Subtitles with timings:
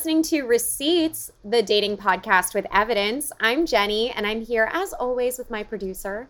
[0.00, 3.32] listening to Receipts, the dating podcast with evidence.
[3.38, 6.26] I'm Jenny, and I'm here as always with my producer.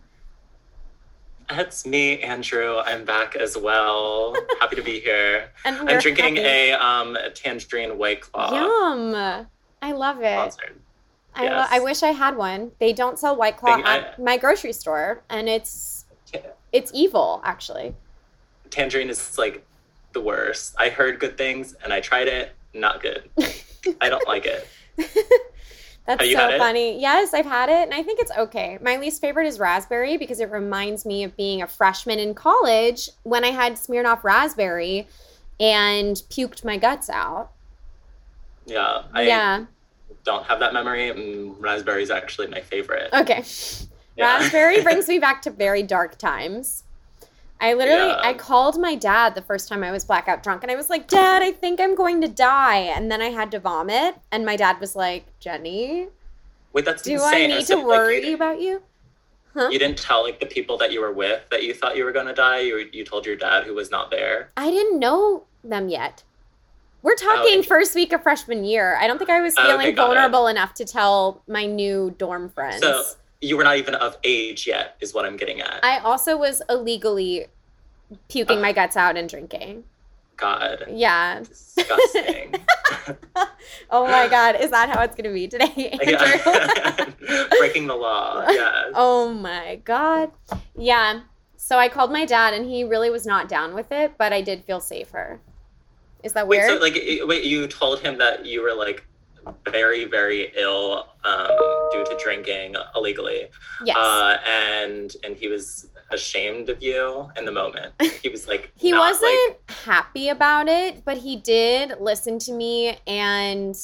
[1.48, 2.78] That's me, Andrew.
[2.78, 4.34] I'm back as well.
[4.60, 5.52] Happy to be here.
[5.64, 6.70] I'm drinking happy.
[6.70, 8.52] a um tangerine white claw.
[8.52, 9.46] Yum!
[9.80, 10.52] I love it.
[10.52, 10.80] Sponsored.
[11.36, 12.72] I, lo- I wish I had one.
[12.80, 16.40] They don't sell White Claw Thing- at my grocery store, and it's Ta-
[16.72, 17.94] it's evil, actually.
[18.70, 19.64] Tangerine is like
[20.12, 20.74] the worst.
[20.76, 22.56] I heard good things and I tried it.
[22.72, 23.28] Not good.
[24.00, 24.68] I don't like it.
[26.06, 26.58] That's so had it?
[26.58, 27.00] funny.
[27.00, 28.78] Yes, I've had it, and I think it's okay.
[28.80, 33.10] My least favorite is raspberry because it reminds me of being a freshman in college
[33.22, 35.06] when I had Smirnoff raspberry
[35.60, 37.50] and puked my guts out.
[38.66, 39.02] Yeah.
[39.12, 39.66] I yeah.
[40.24, 41.12] don't have that memory.
[41.58, 43.10] Raspberry is actually my favorite.
[43.12, 43.44] Okay.
[44.16, 44.38] Yeah.
[44.38, 46.84] Raspberry brings me back to very dark times.
[47.60, 48.20] I literally Yeah.
[48.22, 51.06] I called my dad the first time I was blackout drunk and I was like,
[51.08, 54.56] "Dad, I think I'm going to die." And then I had to vomit and my
[54.56, 56.08] dad was like, "Jenny,
[56.72, 57.50] Wait, that's do insane.
[57.50, 58.82] I need to if, like, worry you, about you?"
[59.52, 59.68] Huh?
[59.70, 62.12] you didn't tell like the people that you were with that you thought you were
[62.12, 62.60] gonna die.
[62.60, 64.50] You you told your dad who was not there.
[64.56, 66.22] I didn't know them yet.
[67.02, 67.62] We're talking okay.
[67.68, 68.96] first week of freshman year.
[69.00, 69.96] I don't think I was Oh, okay, feeling it.
[69.96, 72.80] vulnerable enough to tell my new dorm friends.
[72.82, 73.04] So
[73.40, 75.80] you were not even of age yet, is what I'm getting at.
[75.82, 77.46] I also was illegally
[78.28, 79.84] puking my guts out and drinking.
[80.36, 81.40] God, Yeah.
[81.40, 82.54] disgusting.
[83.90, 85.72] Oh my god, is that how it's gonna be today?
[86.00, 87.10] Yeah.
[87.58, 88.44] Breaking the law.
[88.48, 88.90] Yeah.
[88.94, 90.30] oh my god.
[90.76, 91.20] Yeah.
[91.56, 94.40] So I called my dad and he really was not down with it, but I
[94.40, 95.40] did feel safer.
[96.22, 96.70] Is that Wait, weird?
[96.70, 96.94] so like,
[97.28, 99.04] wait, you told him that you were like
[99.70, 101.48] very, very ill um,
[101.92, 103.48] due to drinking illegally,
[103.84, 103.96] yes.
[103.96, 107.92] uh, and and he was ashamed of you in the moment.
[108.22, 112.52] He was like, he not, wasn't like- happy about it, but he did listen to
[112.52, 113.76] me and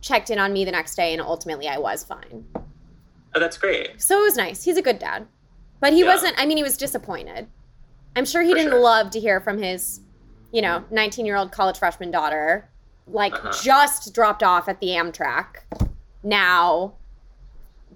[0.00, 2.44] checked in on me the next day and ultimately I was fine.
[2.56, 4.02] oh, that's great.
[4.02, 4.62] So it was nice.
[4.64, 5.26] He's a good dad.
[5.80, 6.06] But he Yeah.
[6.06, 7.46] wasn't, I mean, he was disappointed.
[8.16, 8.80] I'm sure he For didn't sure.
[8.80, 10.00] love to hear from his,
[10.52, 12.68] you know, 19 year old college freshman daughter,
[13.06, 13.52] like Uh-huh.
[13.62, 15.62] just dropped off at the Amtrak,
[16.22, 16.94] now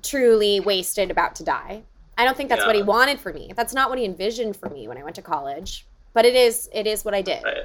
[0.03, 1.83] truly wasted, about to die.
[2.17, 3.53] I don't think that's what he wanted for me.
[3.57, 5.87] That's not what he envisioned for me when I went to college.
[6.15, 7.45] But it is, it is what I did.
[7.45, 7.65] Right.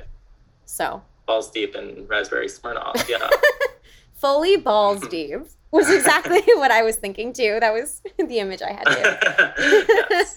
[0.66, 3.08] So Balls deep in raspberry Smirnoff.
[3.10, 3.28] Yeah.
[4.14, 5.40] fully balls deep
[5.72, 7.58] was exactly what I was thinking too.
[7.60, 9.86] That was the image I had too.
[10.10, 10.36] yes.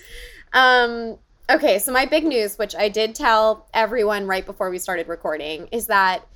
[0.55, 1.19] Um,
[1.51, 5.69] okay, so my big news, which I did tell everyone right before we started recording,
[5.73, 6.27] is that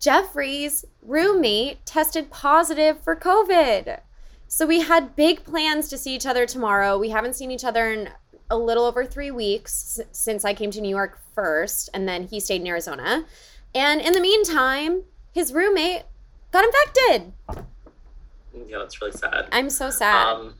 [0.00, 4.00] Jeffrey's roommate tested positive for COVID.
[4.48, 6.98] So we had big plans to see each other tomorrow.
[6.98, 8.08] We haven't seen each other in
[8.50, 12.40] a little over three weeks since I came to New York first, and then he
[12.40, 13.26] stayed in Arizona.
[13.74, 16.02] And in the meantime, his roommate
[16.50, 17.32] got infected.
[18.66, 19.48] Yeah, that's really sad.
[19.52, 20.26] I'm so sad.
[20.26, 20.54] Um,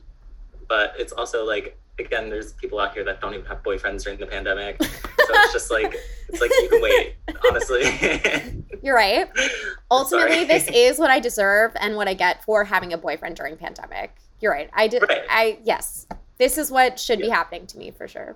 [0.69, 4.19] but it's also like again, there's people out here that don't even have boyfriends during
[4.19, 4.79] the pandemic.
[5.33, 5.95] so it's just like
[6.29, 7.15] it's like you can wait,
[7.49, 8.63] honestly.
[8.83, 9.29] You're right.
[9.91, 13.57] Ultimately, this is what I deserve and what I get for having a boyfriend during
[13.57, 14.15] pandemic.
[14.39, 14.69] You're right.
[14.73, 15.03] I did.
[15.03, 15.21] Right.
[15.29, 16.07] I yes.
[16.37, 18.35] This is what should be happening to me for sure.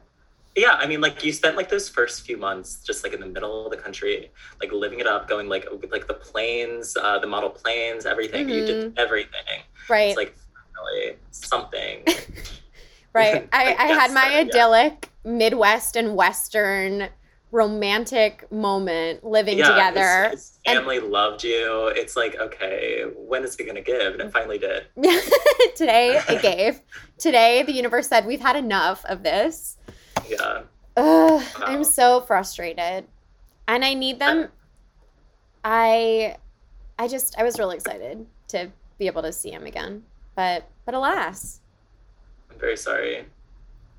[0.56, 3.26] yeah, I mean, like you spent like those first few months just like in the
[3.26, 4.32] middle of the country,
[4.62, 8.48] like living it up, going like like the planes, uh, the model planes, everything.
[8.50, 9.62] You did everything.
[9.90, 10.10] Right.
[10.10, 10.36] It's like
[10.76, 12.06] really something.
[13.14, 13.50] right.
[13.52, 14.40] I, I had my yeah.
[14.42, 17.10] idyllic Midwest and Western
[17.52, 20.30] romantic moment living yeah, together.
[20.30, 21.88] His, his family loved you.
[21.96, 24.14] It's like, okay, when is it gonna give?
[24.14, 24.86] And it finally did.
[25.76, 26.82] Today it gave.
[27.18, 29.78] Today the universe said we've had enough of this.
[30.28, 30.64] Yeah.
[30.98, 33.06] Ugh, I'm so frustrated.
[33.68, 34.50] And I need them.
[35.64, 36.38] I
[37.00, 40.04] I just I was really excited to be able to see him again.
[40.36, 41.62] But but alas,
[42.52, 43.26] I'm very sorry.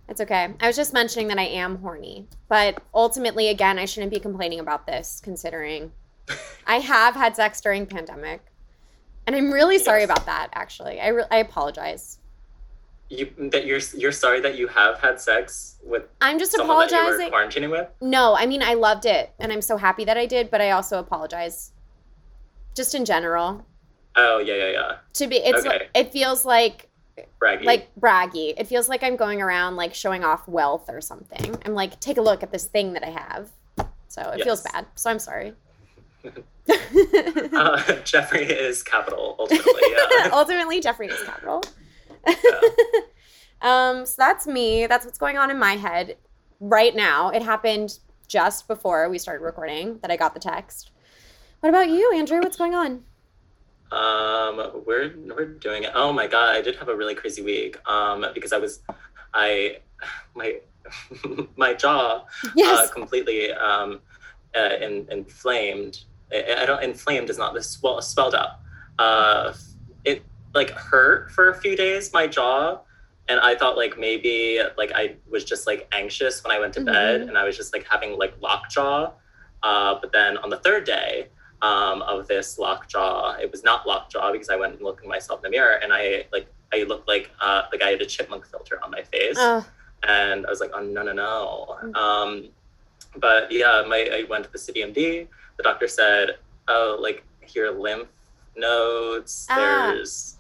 [0.09, 0.55] It's okay.
[0.61, 2.27] I was just mentioning that I am horny.
[2.49, 5.93] But ultimately again, I shouldn't be complaining about this considering
[6.67, 8.45] I have had sex during pandemic.
[9.27, 10.11] And I'm really sorry Yes.
[10.11, 11.01] about that actually.
[11.01, 12.19] I re- I apologize.
[13.09, 16.91] You that you're you're sorry that you have had sex with I'm just someone that
[16.91, 17.31] you apologizing.
[17.33, 17.89] were quarantining with.
[18.01, 20.71] No, I mean I loved it and I'm so happy that I did, but I
[20.73, 21.73] also apologize.
[22.75, 23.65] Just in general.
[24.17, 24.93] Oh yeah yeah yeah.
[25.15, 25.89] To be it's Okay.
[25.95, 26.89] it feels like
[27.41, 27.65] Braggy.
[27.65, 28.55] like braggy.
[28.57, 31.57] It feels like I'm going around like showing off wealth or something.
[31.65, 33.51] I'm like, take a look at this thing that I have.
[34.09, 34.87] So it feels bad.
[34.95, 35.55] So I'm sorry.
[36.69, 39.83] uh, Jeffrey is capital ultimately.
[39.89, 40.29] Yeah.
[40.33, 41.63] Ultimately, Jeffrey is capital.
[42.27, 42.61] Yeah.
[43.63, 44.87] Um, so that's me.
[44.87, 46.17] That's what's going on in my head
[46.61, 47.31] right now.
[47.31, 47.99] It happened
[48.29, 50.91] just before we started recording that I got the text.
[51.61, 52.41] What about you, Andrew?
[52.41, 53.03] What's going on?
[53.93, 55.93] Um, we're we're doing it.
[55.95, 57.79] Oh my god, I did have a really crazy week.
[57.89, 58.81] Um, because I was,
[59.33, 59.79] I,
[60.35, 60.57] my,
[61.57, 62.25] my jaw,
[62.55, 62.89] Yes.
[62.89, 64.01] uh, completely um,
[64.57, 66.01] uh, in, inflamed.
[66.33, 68.59] I, I don't inflamed is not this well spelled out.
[68.99, 69.53] Uh,
[70.05, 70.23] it
[70.55, 72.81] like hurt for a few days my jaw,
[73.29, 76.81] and I thought like maybe like I was just like anxious when I went to
[76.81, 77.29] bed, Mhm.
[77.29, 79.13] and I was just like having like lockjaw.
[79.63, 81.29] Uh, but then on the third day
[81.63, 85.41] um, of this lockjaw, it was not lockjaw because I went and looked at myself
[85.41, 88.47] in the mirror, and I like I looked like uh, like I had a chipmunk
[88.47, 89.65] filter on my face Ugh.
[90.07, 91.79] and I was like, oh no no no.
[91.83, 91.97] Mm.
[91.97, 92.49] Um,
[93.17, 95.29] but yeah, my I went to the CityMD.
[95.57, 96.37] The doctor said,
[96.69, 97.25] oh, like
[97.55, 98.09] your lymph
[98.57, 99.47] nodes.
[99.51, 99.93] Ah.
[99.95, 100.36] There's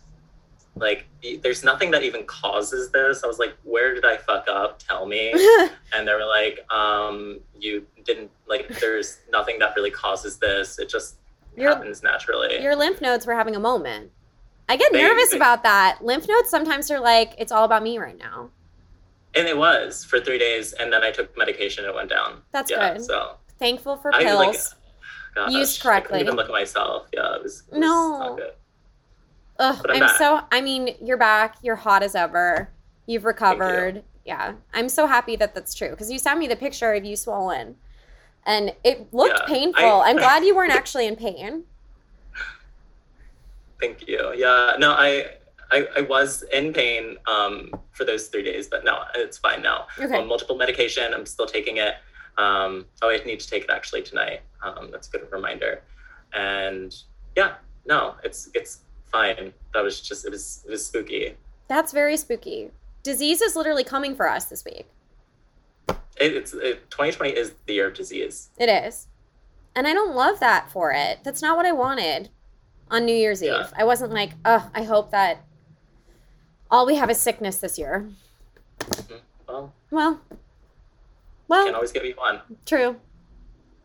[0.76, 1.06] like
[1.42, 3.24] there's nothing that even causes this.
[3.24, 4.78] I was like, where did I fuck up?
[4.78, 5.30] Tell me.
[5.94, 8.68] and they were like, um, you didn't like.
[8.80, 10.78] There's nothing that really causes this.
[10.78, 11.16] It just
[11.56, 12.60] Your- happens naturally.
[12.62, 14.10] Your lymph nodes were having a moment.
[14.68, 15.98] I get They- nervous they- about that.
[16.04, 18.50] Lymph nodes sometimes are like, it's all about me right now.
[19.34, 21.84] and it was for three days, and then I took medication.
[21.84, 22.42] and It went down.
[22.52, 23.04] That's yeah, good.
[23.04, 24.38] So Thankful for I pills.
[24.38, 24.56] like
[25.34, 26.08] gosh, Used I correctly.
[26.18, 27.08] couldn't even look at myself.
[27.12, 28.38] Yeah, it was, it was No.
[29.58, 30.40] Ugh, I'm I'm, so.
[30.52, 31.56] I mean, you're back.
[31.62, 32.68] You're hot as ever.
[33.06, 34.02] You've recovered.
[34.24, 37.16] Yeah, I'm so happy that that's true because you sent me the picture of you
[37.16, 37.76] swollen,
[38.44, 39.84] and it looked Yeah, painful.
[39.84, 41.64] I- I'm glad you weren't actually in pain.
[43.80, 44.32] Thank you.
[44.34, 45.32] Yeah, no, I,
[45.70, 49.86] I, I was in pain um, for those three days, but no, it's fine now.
[49.98, 50.16] Okay.
[50.16, 51.94] On multiple medication, I'm still taking it.
[52.38, 54.40] Um, oh, I need to take it actually tonight.
[54.62, 55.82] Um, that's a good reminder.
[56.32, 56.94] And
[57.36, 57.54] yeah,
[57.86, 58.80] no, it's it's
[59.10, 59.52] fine.
[59.74, 61.34] That was just it was it was spooky.
[61.68, 62.70] That's very spooky.
[63.02, 64.86] Disease is literally coming for us this week.
[65.88, 68.50] It, it's it, 2020 is the year of disease.
[68.58, 69.08] It is.
[69.74, 71.18] And I don't love that for it.
[71.22, 72.30] That's not what I wanted
[72.90, 73.60] on New Year's Yeah.
[73.60, 73.72] Eve.
[73.76, 75.44] I wasn't like, oh, I hope that
[76.70, 78.08] all we have is sickness this year.
[78.80, 79.14] Mm-hmm.
[79.46, 80.20] Well, Well,
[81.48, 81.60] well.
[81.64, 82.40] can't well, always get what you want.
[82.64, 82.96] true.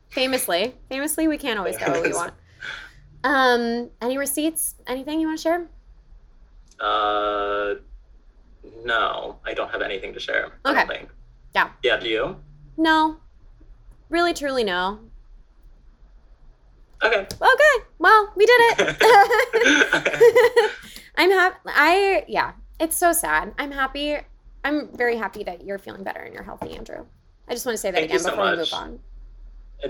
[0.09, 2.33] Famously, famously, we can't always get what we want.
[3.23, 4.75] Um, any receipts?
[4.88, 5.68] Anything you want to share?
[6.79, 7.75] Uh,
[8.83, 10.51] no, I don't have anything to share.
[10.65, 10.97] I don't Okay.
[10.97, 11.09] think.
[11.53, 11.69] Yeah.
[11.83, 11.97] Yeah.
[11.97, 12.35] Do you?
[12.77, 13.18] No.
[14.09, 15.00] Really, truly, no.
[17.03, 17.21] Okay.
[17.21, 17.85] Okay.
[18.00, 18.97] Well, we did it.
[21.17, 21.57] I'm happy.
[21.67, 22.53] I yeah.
[22.79, 23.53] It's so sad.
[23.57, 24.17] I'm happy.
[24.63, 27.06] I'm very happy that you're feeling better and you're healthy, Andrew.
[27.47, 29.00] I just want to say that Thank again so before we move on.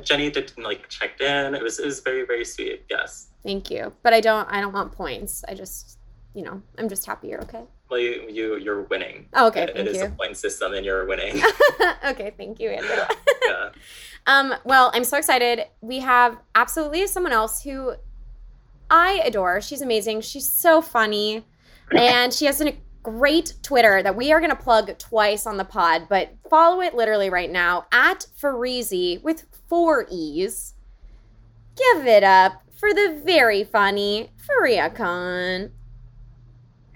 [0.04, 1.56] Jenny did like checked in.
[1.56, 2.86] It was it was very very sweet.
[2.90, 3.28] Yes.
[3.44, 3.94] Thank you.
[4.04, 4.48] But I don't.
[4.52, 5.44] I don't want points.
[5.48, 5.98] I just,
[6.36, 7.64] you know, I'm just happy you're okay.
[7.90, 9.28] Well, you you you're winning.
[9.34, 9.64] Oh, okay.
[9.64, 11.42] It- it is a point system, and you're winning.
[12.08, 12.34] okay.
[12.38, 12.96] Thank you, Andrew.
[13.46, 13.70] yeah.
[14.28, 15.66] Um, well, I'm so excited.
[15.82, 17.96] We have absolutely someone else who
[18.88, 19.62] I adore.
[19.62, 20.22] She's amazing.
[20.22, 21.44] She's so funny.
[21.92, 25.66] And she has a great Twitter that we are going to plug twice on the
[25.66, 30.74] pod, but follow it literally right now at Farizi with four E's.
[31.76, 35.72] Give it up for the very funny Faria Khan.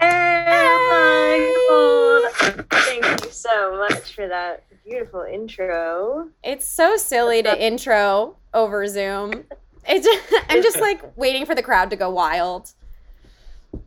[0.02, 2.66] Oh my God.
[2.70, 6.30] Thank you so much for that beautiful intro.
[6.44, 9.46] It's so silly to intro over Zoom.
[9.88, 10.08] It's,
[10.50, 12.74] I'm just like waiting for the crowd to go wild.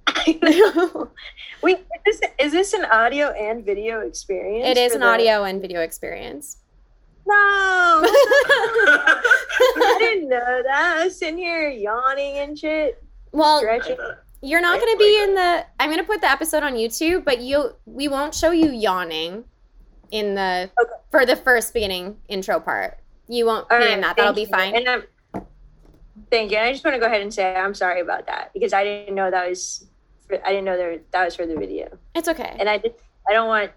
[0.07, 1.11] I know.
[1.63, 4.67] Wait, is this, is this an audio and video experience?
[4.67, 6.59] It is an the- audio and video experience.
[7.27, 7.35] No,
[8.07, 10.97] I didn't know that.
[11.01, 13.03] I was sitting here yawning and shit,
[13.33, 13.99] Well, stretching.
[14.41, 15.67] you're not going to be in the.
[15.79, 19.45] I'm going to put the episode on YouTube, but you we won't show you yawning
[20.11, 20.91] in the Okay.
[21.11, 22.99] for the first beginning intro part.
[23.29, 24.17] You won't All be right, in that.
[24.17, 24.73] That'll thank be you.
[24.87, 25.03] fine.
[26.31, 26.57] Thank you.
[26.59, 28.85] And I just want to go ahead and say I'm sorry about that because I
[28.85, 29.87] didn't know that was.
[30.27, 31.97] For, I didn't know there, that was for the video.
[32.15, 32.57] It's okay.
[32.59, 32.95] and I just
[33.29, 33.73] I don't want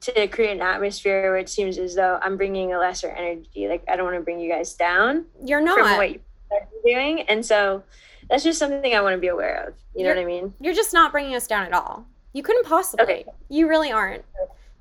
[0.00, 3.68] to create an atmosphere where it seems as though I'm bringing a lesser energy.
[3.68, 6.20] Like I don't want to bring you guys down You're not from what you
[6.52, 7.82] are doing, and so
[8.28, 9.74] that's just something I want to be aware of.
[9.94, 10.54] You know what I mean?
[10.60, 12.06] You're just not bringing us down at all.
[12.32, 13.04] You couldn't possibly.
[13.04, 13.24] Okay.
[13.48, 14.24] You really aren't.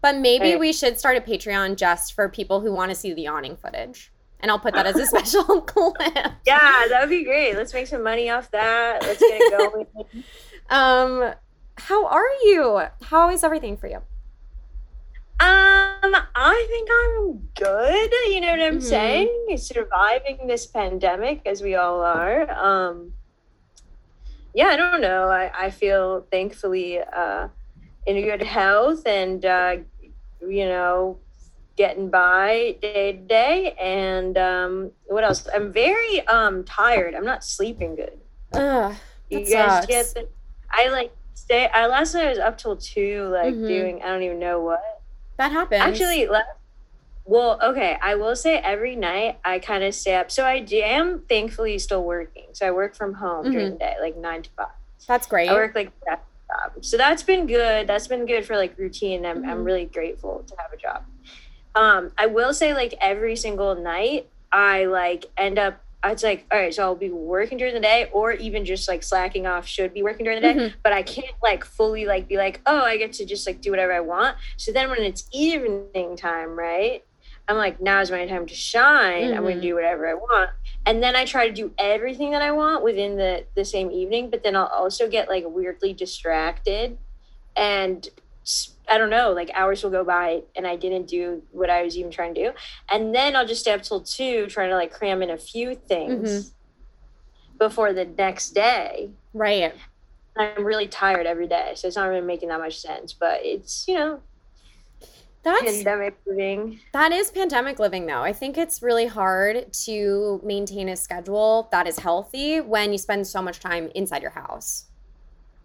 [0.01, 0.59] But maybe Alright.
[0.59, 4.11] we should start a Patreon just for people who want to see the awning footage.
[4.39, 5.95] And I'll put that as a special clip.
[6.45, 7.55] Yeah, that would be great.
[7.55, 9.01] Let's make some money off that.
[9.01, 9.85] Let's get it going.
[10.69, 11.33] Um,
[11.77, 12.81] how are you?
[13.01, 13.97] How is everything for you?
[15.39, 18.11] Um, I think I'm good.
[18.33, 18.81] You know what I'm Mhm.
[18.81, 19.57] saying?
[19.57, 22.49] Surviving this pandemic as we all are.
[22.51, 23.13] Um,
[24.53, 25.29] yeah, I don't know.
[25.29, 27.49] I, I feel thankfully uh,
[28.07, 29.77] in good health and, uh,
[30.41, 31.19] you know,
[31.77, 33.71] getting by day to day.
[33.79, 35.47] And um, what else?
[35.53, 37.13] I'm very um, tired.
[37.15, 38.17] I'm not sleeping good.
[38.53, 38.93] Ugh,
[39.29, 39.85] You guys sucks.
[39.87, 40.27] get the,
[40.71, 41.67] I like stay.
[41.73, 43.67] I last night I was up till two, like Mhm.
[43.67, 44.81] doing I don't even know what.
[45.37, 45.81] That happens.
[45.81, 46.47] Actually, last.
[47.25, 47.97] Well, okay.
[48.01, 50.31] I will say every night I kind of stay up.
[50.31, 52.45] So I am thankfully still working.
[52.53, 54.67] So I work from home during the day, like nine to five.
[55.07, 55.49] that's great.
[55.49, 56.83] I work like that job.
[56.85, 57.85] So that's been good.
[57.85, 59.25] That's been good for like routine.
[59.25, 59.65] I'm I'm Mhm.
[59.65, 61.03] really grateful to have a job.
[61.75, 66.59] Um, I will say like every single night I like end up it's like all
[66.59, 69.93] right, so I'll be working during the day or even just like slacking off should
[69.93, 70.59] be working during the day.
[70.59, 70.73] Mhm.
[70.83, 73.71] But I can't like fully like be like, oh, I get to just like do
[73.71, 74.37] whatever I want.
[74.57, 77.03] So then when it's evening time, right?
[77.49, 79.33] I'm like, now is my time to shine.
[79.33, 79.49] I'm Mhm.
[79.49, 80.49] gonna do whatever I want.
[80.85, 84.29] And then I try to do everything that I want within the the same evening,
[84.29, 86.97] but then I'll also get like weirdly distracted
[87.55, 88.07] and
[88.89, 91.97] I don't know, like hours will go by and I didn't do what I was
[91.97, 92.57] even trying to do.
[92.89, 95.75] And then I'll just stay up till two trying to like cram in a few
[95.75, 97.57] things mm-hmm.
[97.57, 99.09] before the next day.
[99.33, 99.73] right.
[100.39, 103.11] I'm really tired every day, so it's not really making that much sense.
[103.11, 104.21] But it's you know
[105.43, 106.79] That's pandemic living.
[106.93, 108.21] that is pandemic living though.
[108.21, 113.25] I think it's really hard to maintain a schedule that is healthy when you spend
[113.25, 114.85] so much time inside your house.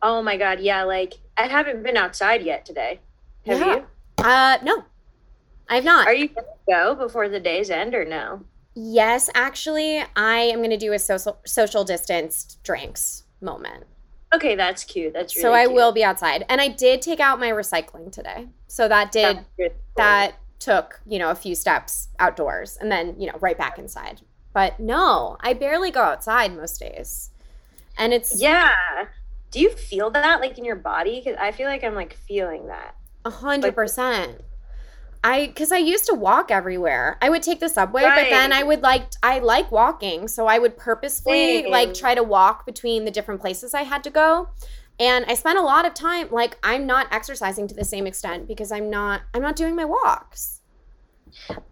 [0.01, 0.85] Oh my god, yeah.
[0.85, 3.01] Like I haven't been outside yet today.
[3.47, 3.75] Have Yeah.
[3.77, 3.87] you?
[4.25, 4.85] Uh no.
[5.69, 6.07] I've not.
[6.07, 8.43] Are you gonna go before the days end or no?
[8.75, 13.85] Yes, actually, I am going to do a social social distanced drinks moment.
[14.35, 15.13] Okay, that's cute.
[15.13, 15.75] That's really so I cute.
[15.75, 16.47] will be outside.
[16.49, 18.49] And I did take out my recycling today.
[18.69, 19.73] So that did good.
[19.97, 24.23] that took, you know, a few steps outdoors and then, you know, right back inside.
[24.55, 27.29] But no, I barely go outside most days.
[27.99, 28.71] And it's Yeah.
[29.53, 31.23] Do you feel that like in your body?
[31.23, 32.97] Because I feel like I'm like feeling that.
[33.25, 34.41] a hundred percent.
[35.23, 37.19] I because I used to walk everywhere.
[37.23, 40.59] I would take the subway, but then I would like I like walking, so I
[40.59, 44.49] would purposefully like try to walk between the different places I had to go.
[44.99, 48.49] And I spent a lot of time like I'm not exercising to the same extent
[48.49, 50.62] because I'm not I'm not doing my walks.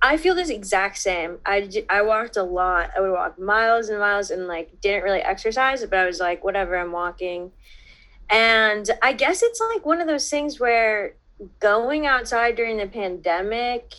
[0.02, 1.38] I feel this exact same.
[1.44, 2.90] I, I walked a lot.
[2.96, 6.42] I would walk miles and miles and like didn't really exercise, but I was like,
[6.44, 7.52] whatever, I'm walking.
[8.28, 11.14] And I guess it's like one of those things where
[11.58, 13.94] going outside during the pandemic,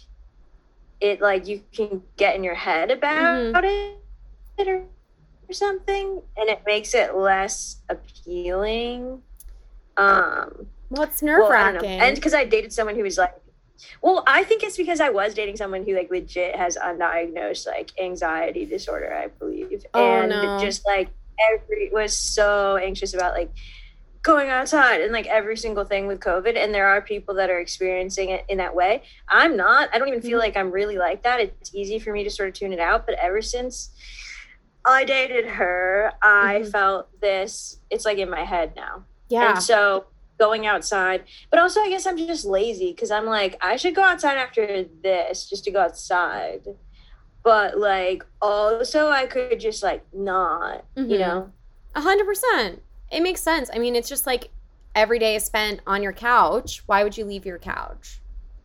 [0.99, 3.97] it like you can get in your head about it
[4.59, 4.83] or,
[5.49, 9.21] or something, and it makes it less appealing.
[9.97, 11.79] Um, Well, it's well, nerve I don't know.
[11.81, 11.99] wracking.
[12.01, 13.33] And because I dated someone who was like,
[14.01, 17.91] well, I think it's because I was dating someone who like legit has undiagnosed like
[17.99, 20.57] anxiety disorder, I believe, Oh, and no.
[20.59, 21.09] just like
[21.51, 23.49] every was so anxious about like
[24.23, 26.55] going outside and like every single thing with COVID.
[26.55, 29.01] And there are people that are experiencing it in that way.
[29.27, 29.89] I'm not.
[29.93, 30.41] I don't even feel Mhm.
[30.43, 31.39] like I'm really like that.
[31.39, 33.07] It's easy for me to sort of tune it out.
[33.07, 33.89] But ever since
[34.85, 36.71] I dated her, I Mhm.
[36.71, 37.79] felt this.
[37.89, 39.05] It's like in my head now.
[39.29, 39.51] yeah.
[39.53, 40.05] And so
[40.41, 44.01] going outside, but also I guess I'm just lazy because I'm like, I should go
[44.03, 46.63] outside after this just to go outside.
[47.43, 51.19] But like also I could just like not, you Mhm.
[51.19, 51.51] know?
[51.93, 52.81] A hundred percent.
[53.11, 53.69] It makes sense.
[53.71, 54.49] I mean, it's just like
[54.95, 56.81] every day is spent on your couch.
[56.87, 58.19] Why would you leave your couch?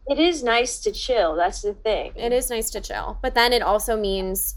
[0.08, 1.34] It is nice to chill.
[1.34, 2.12] That's the thing.
[2.16, 4.54] It is nice to chill, but then it also means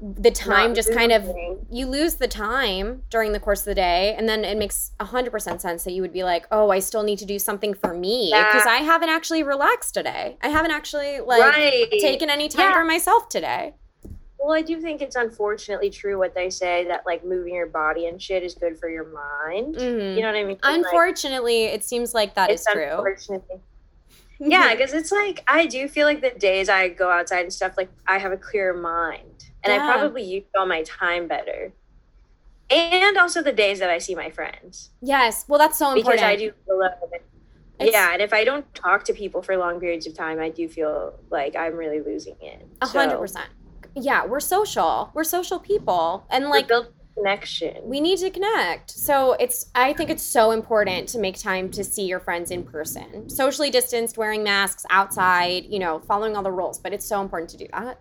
[0.00, 1.66] the Not time just kind of moving.
[1.70, 5.04] you lose the time during the course of the day, and then it makes a
[5.04, 7.74] hundred percent sense that you would be like, "Oh, I still need to do something
[7.74, 8.72] for me because Yeah.
[8.72, 10.36] I haven't actually relaxed today.
[10.40, 11.90] I haven't actually like right.
[12.00, 12.74] taken any time Yeah.
[12.74, 13.74] for myself today."
[14.38, 18.06] Well, I do think it's unfortunately true what they say that like moving your body
[18.06, 19.74] and shit is good for your mind.
[19.74, 20.14] Mhm.
[20.14, 20.58] You know what I mean?
[20.62, 22.84] Like, Unfortunately, it seems like that is true.
[22.84, 23.56] unfortunately
[24.40, 27.72] yeah because it's like i do feel like the days i go outside and stuff
[27.76, 29.88] like i have a clear mind and Yeah.
[29.88, 31.72] i probably use all my time better
[32.70, 35.44] and also the days that i see my friends yes.
[35.48, 36.16] Well, that's so important.
[36.16, 37.22] because i do feel like-
[37.78, 40.48] It's- yeah and if i don't talk to people for long periods of time i
[40.48, 43.48] do feel like i'm really losing it A hundred percent.
[43.94, 45.10] Yeah, we're social.
[45.14, 48.90] We're social people, and like build connection we need to connect.
[48.92, 52.62] So it's I think it's so important to make time to see your friends in
[52.62, 53.28] person.
[53.28, 57.50] Socially distanced, wearing masks outside, you know, following all the rules, but it's so important
[57.50, 58.00] to do that.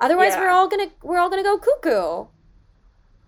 [0.00, 0.40] Otherwise, Yeah.
[0.40, 2.26] we're all to we're all to go cuckoo.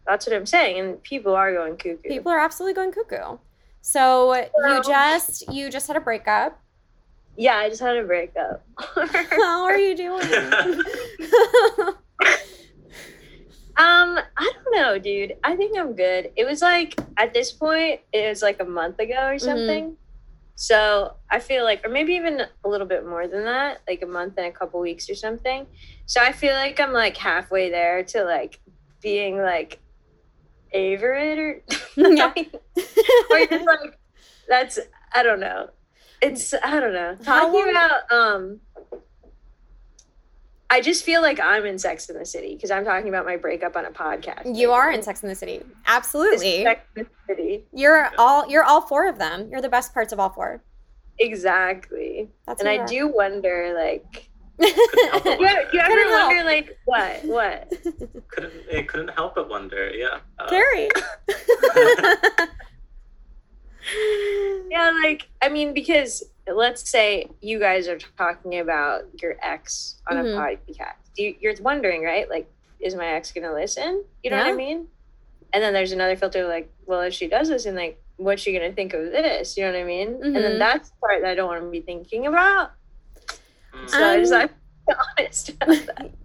[0.07, 3.39] that's what i'm saying and people are going cuckoo People are absolutely going cuckoo.
[3.83, 6.61] So you just you just had a breakup.
[7.37, 8.65] yeah i just had a breakup
[9.31, 10.23] How are you doing?
[13.79, 15.35] Um, I don't know, dude.
[15.45, 16.31] I think I'm good.
[16.35, 19.99] It was like at this point, it was like a month ago or something.
[20.59, 24.07] So I feel like, or maybe even a little bit more than that, like a
[24.07, 25.67] month and a couple weeks or something.
[26.07, 28.59] So I feel like I'm like halfway there to like
[29.03, 29.81] being like
[30.73, 31.63] favorite or
[31.97, 32.33] Yeah.
[33.31, 33.99] or you're like
[34.49, 34.79] that's
[35.15, 35.69] I don't know.
[36.23, 37.17] It's I don't know.
[37.23, 38.61] Talking about um
[40.69, 43.37] I just feel like I'm in Sex in the City because I'm talking about my
[43.37, 44.57] breakup on a podcast.
[44.57, 44.97] You right are now.
[44.99, 45.63] in Sex in the City.
[45.87, 46.65] Absolutely.
[46.65, 47.65] Sex in the City.
[47.73, 49.49] You're all you're all four of them.
[49.51, 50.63] You're the best parts of all four.
[51.19, 52.29] Exactly.
[52.47, 52.87] That's and I are.
[52.87, 54.29] do wonder like
[54.61, 56.27] help you, you ever Couldn't help.
[56.29, 57.25] wonder like what?
[57.25, 57.73] What?
[58.29, 59.91] couldn't it couldn't help but wonder.
[59.95, 60.19] Yeah.
[60.39, 60.89] Uh, Carrie.
[64.69, 66.25] Yeah, like I mean, because
[66.55, 70.35] let's say you guys are talking about your ex on Mhm.
[70.37, 70.39] a
[70.73, 70.95] podcast.
[71.17, 72.29] You, you're wondering, right?
[72.29, 72.51] Like,
[72.81, 74.05] is my ex gonna listen?
[74.23, 74.89] You know what I mean?
[75.53, 78.73] And then there's another filter, like, well, if she does listen, like, what's she gonna
[78.73, 79.57] think of this?
[79.57, 80.09] You know what I mean?
[80.23, 80.43] And Mhm.
[80.43, 82.73] then that's the part that I don't want to be thinking about.
[83.73, 83.91] Mm.
[83.91, 84.49] So I just Um,
[84.89, 85.51] I'm honest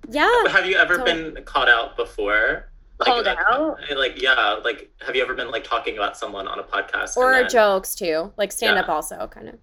[0.10, 0.44] yeah.
[0.50, 2.68] Have you ever So- been caught out before?
[3.00, 3.80] Called like, out?
[3.96, 7.18] Like yeah, like have you ever been like talking about someone on a podcast?
[7.18, 8.32] Or then- jokes too.
[8.38, 8.94] Like stand up Yeah.
[8.94, 9.56] also kind of.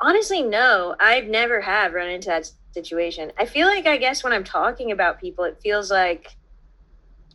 [0.00, 0.94] Honestly, no.
[1.00, 3.32] I've never have run into that situation.
[3.38, 6.36] I feel like I guess when I'm talking about people, it feels like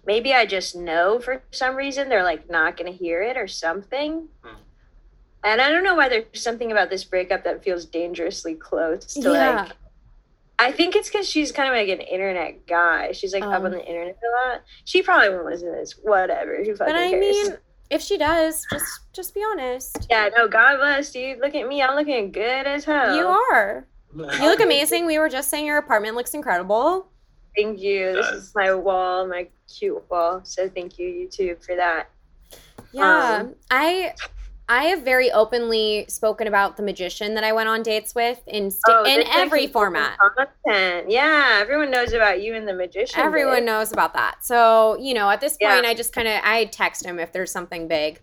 [0.05, 3.47] maybe I just know for some reason they're like not going to hear it or
[3.47, 4.27] something.
[4.43, 4.55] Hmm.
[5.45, 9.31] And I don't know why there's something about this breakup that feels dangerously close to
[9.33, 9.63] Yeah.
[9.63, 9.71] like.
[10.59, 13.11] I think it's because she's kind of like an internet guy.
[13.11, 13.65] She's like up Um.
[13.65, 14.61] on the internet a lot.
[14.85, 15.93] She probably won't listen to this.
[16.01, 16.57] Whatever.
[16.63, 17.21] Who fucking But I cares?
[17.49, 17.57] mean,
[17.89, 20.07] if she does, just just be honest.
[20.09, 21.37] yeah, no, God bless, you.
[21.41, 21.81] Look at me.
[21.81, 23.15] I'm looking good as hell.
[23.15, 23.85] You are.
[24.15, 25.05] You look amazing.
[25.05, 27.07] We were just saying your apartment looks incredible.
[27.55, 28.13] Thank you.
[28.13, 30.41] This is my wall, my cute wall.
[30.43, 32.09] So thank you, YouTube, for that.
[32.91, 33.41] Yeah.
[33.41, 34.13] Um, I
[34.69, 38.71] I have very openly spoken about the magician that I went on dates with in
[38.71, 40.17] st- Oh, in every format.
[40.19, 41.09] Content.
[41.11, 43.19] Yeah, everyone knows about you and the magician.
[43.19, 43.65] Everyone babe.
[43.65, 44.43] knows about that.
[44.43, 45.73] So, you know, at this Yeah.
[45.73, 48.21] point, I just kind of I text him if there's something big.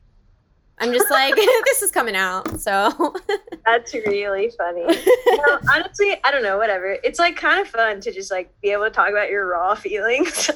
[0.78, 1.34] I'm just like,
[1.66, 2.58] this is coming out.
[2.58, 3.14] So,
[3.66, 4.86] That's really funny.
[5.26, 6.56] no, honestly, I don't know.
[6.56, 6.96] Whatever.
[7.04, 9.74] It's like kind of fun to just like be able to talk about your raw
[9.74, 10.50] feelings,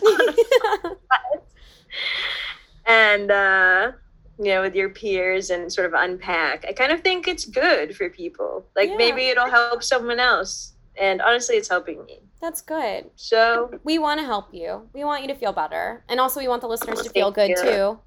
[2.86, 3.92] and uh,
[4.38, 6.64] you know, with your peers and sort of unpack.
[6.68, 8.66] I kind of think it's good for people.
[8.74, 8.96] Like Yeah.
[8.96, 10.72] maybe it'll help someone else.
[10.96, 12.20] And honestly, it's helping me.
[12.40, 13.10] that's good.
[13.16, 14.88] So We want to help you.
[14.92, 16.04] We want you to feel better.
[16.08, 17.56] And also, we want the listeners to feel good you.
[17.56, 17.98] too.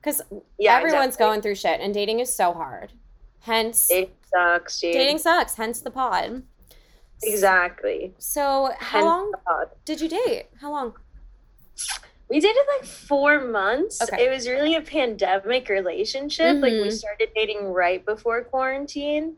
[0.00, 0.22] Because
[0.58, 1.26] yeah, everyone's exactly.
[1.26, 2.92] going through shit, and dating is so hard.
[3.40, 5.54] Hence, It sucks, dating sucks.
[5.56, 6.42] Hence the pod.
[7.22, 8.14] Exactly.
[8.18, 9.32] So, how Hence long
[9.84, 10.46] did you date?
[10.60, 10.94] How long?
[12.30, 14.02] We dated like four months.
[14.02, 14.24] Okay.
[14.26, 16.56] It was really a pandemic relationship.
[16.60, 16.92] Like we Mhm.
[16.92, 19.36] started dating right before quarantine.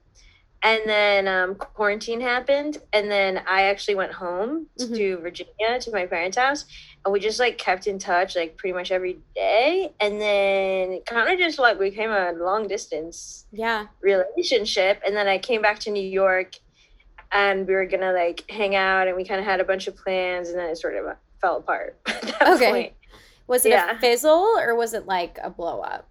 [0.62, 2.78] And then um, quarantine happened.
[2.92, 4.96] And then I actually went home Mhm.
[4.96, 6.64] to Virginia to my parents' house.
[7.04, 9.92] And we just like kept in touch like pretty much every day.
[10.00, 13.86] And then kind of just like became a long distance Yeah.
[14.00, 16.54] relationship and then i came back to new york
[17.32, 19.96] and we were gonna like hang out and we kind of had a bunch of
[19.96, 21.98] plans and then it sort of fell apart
[22.42, 22.70] Okay.
[22.70, 22.92] point
[23.46, 23.96] Was it Yeah.
[23.96, 26.08] a fizzle or was it like a blow up?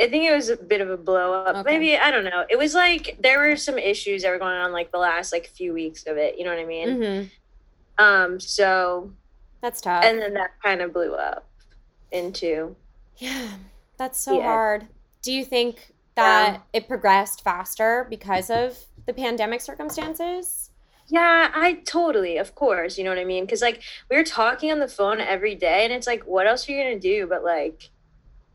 [0.00, 1.72] i think it was a bit of a blow up Okay.
[1.78, 4.70] maybe i don't know it was like there were some issues that were going on
[4.72, 8.04] like the last like few weeks of it you know what i mean Mm-hmm.
[8.04, 9.12] um so
[9.60, 10.04] That's tough.
[10.04, 11.48] and then that kind of blew up
[12.12, 12.76] into
[13.16, 13.48] yeah,
[13.96, 14.44] that's so Yeah.
[14.44, 14.86] hard.
[15.22, 20.57] Do you think that it progressed faster because of the pandemic circumstances?
[21.10, 23.44] Yeah, I totally, of course, you know what I mean?
[23.44, 26.68] Because like we were talking on the phone every day, and it's like, what else
[26.68, 27.90] are you gonna do but like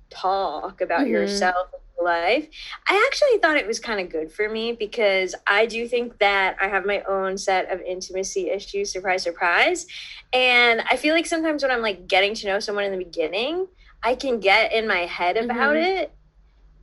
[0.09, 1.09] talk about Mhm.
[1.09, 2.47] yourself and your life?
[2.87, 6.55] I actually thought it was kind of good for me because I do think that
[6.61, 8.91] I have my own set of intimacy issues.
[8.91, 9.87] Surprise, surprise,
[10.31, 13.67] and I feel like sometimes when I'm like getting to know someone in the beginning,
[14.03, 16.01] I can get in my head about Mhm.
[16.01, 16.11] it.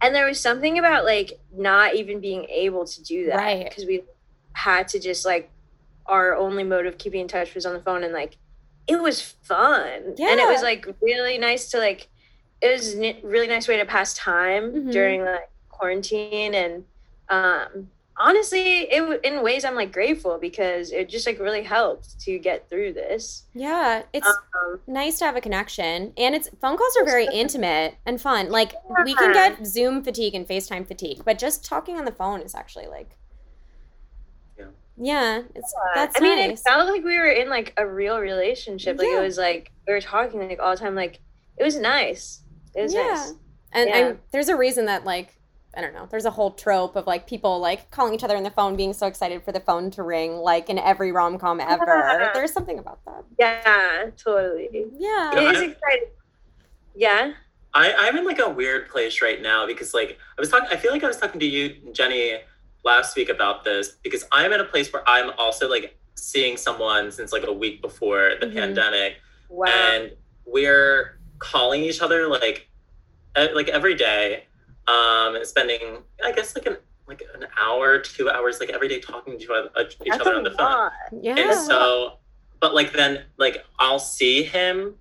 [0.00, 3.68] And there was something about like not even being able to do that Right.
[3.68, 4.02] because we
[4.54, 5.50] had to just like
[6.10, 8.36] our only mode of keeping in touch was on the phone and like
[8.86, 10.30] it was fun yeah.
[10.32, 12.08] and it was like really nice to like
[12.60, 14.92] it was a n- really nice way to pass time Mhm.
[14.92, 16.84] during like quarantine and
[17.28, 22.38] um honestly it in ways i'm like grateful because it just like really helped to
[22.38, 26.12] get through this Yeah, it's um, nice to have a connection.
[26.18, 28.50] And it's phone calls are very intimate and fun.
[28.50, 28.72] Like
[29.04, 32.54] we can get Zoom fatigue and FaceTime fatigue, but just talking on the phone is
[32.54, 33.16] actually like
[35.02, 35.38] Yeah.
[35.38, 35.92] Yeah, it's Yeah.
[35.94, 36.60] that's I mean, nice.
[36.60, 38.98] it felt like we were in like a real relationship.
[38.98, 39.20] Like Yeah.
[39.20, 40.94] it was like we were talking like all the time.
[40.94, 41.20] Like
[41.56, 42.42] it was nice.
[42.74, 43.06] It was yeah.
[43.08, 43.32] nice.
[43.72, 43.96] And Yeah.
[43.96, 45.36] I'm, there's a reason that like
[45.74, 46.06] I don't know.
[46.10, 48.92] There's a whole trope of like people like calling each other on the phone, being
[48.92, 51.84] so excited for the phone to ring, like in every rom com ever.
[51.86, 52.30] Yeah.
[52.34, 53.24] There's something about that.
[53.38, 54.68] Yeah, totally.
[54.98, 55.30] Yeah.
[55.36, 56.08] It is I- exciting.
[56.94, 57.32] Yeah.
[57.72, 60.76] I, I'm in like a weird place right now because like I was talking I
[60.76, 62.34] feel like I was talking to you, Jenny,
[62.84, 67.10] last week about this because I'm in a place where I'm also like seeing someone
[67.10, 68.54] since like a week before the Mhm.
[68.54, 69.16] pandemic
[69.48, 69.66] Wow.
[69.68, 70.12] and
[70.44, 72.68] we're calling each other like
[73.38, 74.44] e- like every day
[74.86, 79.00] um and spending i guess like an like an hour two hours like every day
[79.00, 79.70] talking to each other,
[80.06, 80.90] each other on the phone.
[81.22, 81.36] Yeah.
[81.36, 82.18] and so
[82.60, 84.94] but like then like i'll see him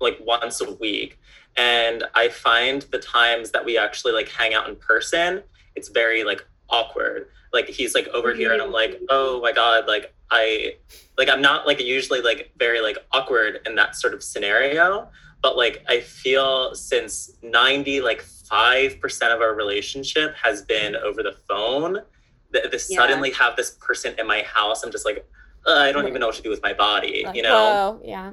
[0.00, 1.18] like once a week
[1.56, 5.42] and i find the times that we actually like hang out in person
[5.74, 9.86] it's very like awkward like he's like over here and i'm like oh my god
[9.86, 10.74] like i
[11.16, 15.08] like i'm not like usually like very like awkward in that sort of scenario
[15.42, 21.34] but like i feel since 90 like 5% of our relationship has been over the
[21.48, 21.98] phone
[22.52, 22.78] th- to Yeah.
[22.98, 25.28] suddenly have this person in my house i'm just like
[25.66, 28.00] "Uh, i don't even know what to do with my body Like, you know whoa,
[28.04, 28.32] yeah.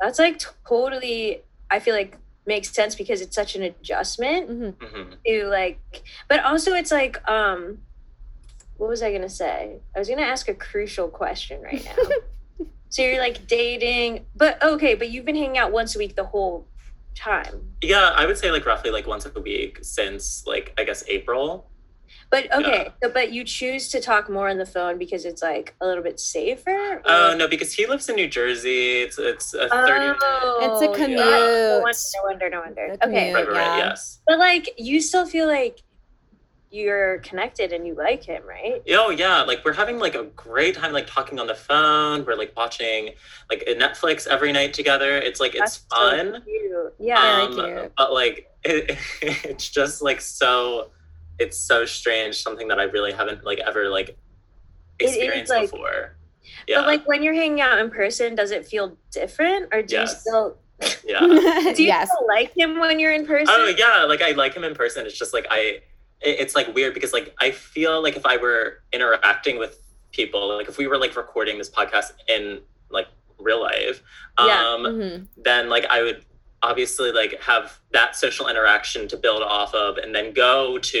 [0.00, 5.12] That's like totally, I feel like makes sense because it's such an adjustment hmm hmm
[5.26, 5.78] to like,
[6.28, 7.78] but also it's like, um,
[8.76, 9.80] what was I going to say?
[9.94, 12.66] I was going to ask a crucial question right now.
[12.90, 16.24] so you're like dating, but okay, but you've been hanging out once a week the
[16.24, 16.66] whole
[17.14, 17.70] time.
[17.80, 21.70] yeah i would say like roughly like once a week since like i guess april
[22.34, 25.72] But okay, so, but you choose to talk more on the phone because it's like
[25.80, 27.00] a little bit safer.
[27.04, 30.82] oh or- no because he lives in new jersey it's it's a 30 Oh, It's
[30.82, 30.96] a oh, yeah.
[30.96, 31.18] commute.
[31.20, 32.96] No wonder, no wonder, no wonder.
[32.96, 33.34] The Okay, commute.
[33.34, 35.78] right, right, right, yes but like you still feel like
[36.72, 38.82] you're connected and you like him, right?
[38.90, 42.24] Oh yeah, like we're having like a great time like talking on the phone.
[42.24, 43.10] We're like watching
[43.48, 45.16] like Netflix every night together.
[45.18, 46.42] It's like it's That's so fun.
[46.42, 46.94] cute.
[46.98, 47.46] Yeah.
[47.46, 47.78] Very cute.
[47.84, 50.90] Um, but like it, it's just like so
[51.38, 54.10] it's so strange, something that I really haven't like ever like
[54.98, 56.16] It is, experienced like- before.
[56.68, 56.78] Yeah.
[56.80, 60.06] But like when you're hanging out in person, does it feel different, or do you
[60.06, 60.58] still
[61.04, 61.20] yeah.
[61.74, 62.10] do you yes.
[62.10, 63.46] still like him when you're in person?
[63.56, 65.06] Oh yeah, like I like him in person.
[65.06, 65.82] It's just like I, it-
[66.20, 69.80] it's like weird because like I feel like if I were interacting with
[70.12, 74.02] people, like if we were like recording this podcast in like real life,
[74.38, 74.44] Yeah.
[74.68, 75.26] um, Mhm.
[75.38, 76.24] then like I would
[76.68, 80.98] obviously like have that social interaction to build off of and then go to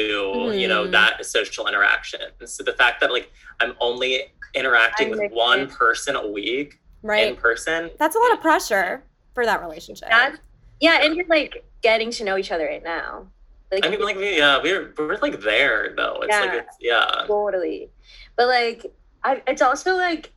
[0.54, 0.90] you know Mhm.
[0.92, 2.20] that social interaction.
[2.44, 6.26] So the fact that like I'm only interacting I with make one it- person a
[6.26, 9.02] week right in person, That's a lot of pressure
[9.34, 10.08] for that relationship.
[10.10, 10.36] That-
[10.80, 13.26] yeah, and you're like getting to know each other right now.
[13.72, 16.18] Like, I mean, like, yeah, we're we're like there though.
[16.22, 16.60] It's like Yeah.
[16.60, 17.24] it's yeah.
[17.26, 17.90] totally
[18.36, 18.86] but like
[19.24, 20.32] I, it's also like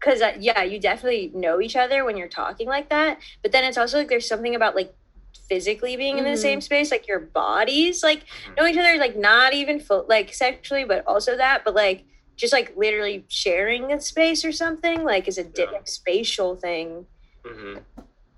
[0.00, 3.64] because uh, yeah you definitely know each other when you're talking like that but then
[3.64, 4.94] it's also like there's something about like
[5.48, 8.56] physically being in the same space like your bodies like Mhm.
[8.56, 12.04] know each other like not even full like sexually but also that but like
[12.36, 15.78] just like literally sharing a space or something like is a di- Yeah.
[15.84, 17.06] spatial thing
[17.46, 17.76] hmm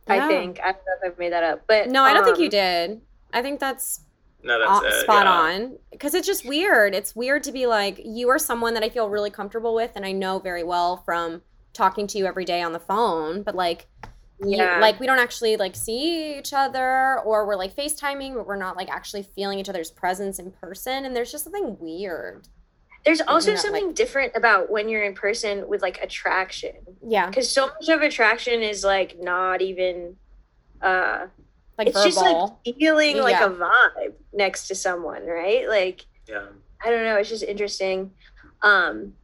[0.07, 0.29] i Yeah.
[0.29, 2.47] think i don't know if i've made that up but No, I don't think you
[2.47, 3.01] um, did.
[3.33, 4.01] I think that's
[4.43, 5.01] No, uh, that's it.
[5.03, 5.33] spot yeah.
[5.33, 6.95] on because it's just weird.
[6.95, 10.05] It's weird to be like you are someone that I feel really comfortable with and
[10.07, 13.87] I know very well from talking to you every day on the phone, but like
[14.41, 18.47] you- yeah like we don't actually like see each other or we're like FaceTiming, but
[18.47, 22.47] we're not like actually feeling each other's presence in person and there's just something weird.
[23.05, 26.75] there's also not, like- something different about when you're in person with like attraction
[27.07, 27.27] Yeah.
[27.29, 30.15] because so much of attraction is like not even
[30.81, 31.27] uh
[31.79, 32.61] Like it's just like verbal.
[32.79, 33.47] feeling like Yeah.
[33.47, 36.47] a vibe next to someone right like Yeah.
[36.85, 38.11] i don't know it's just interesting
[38.63, 39.15] um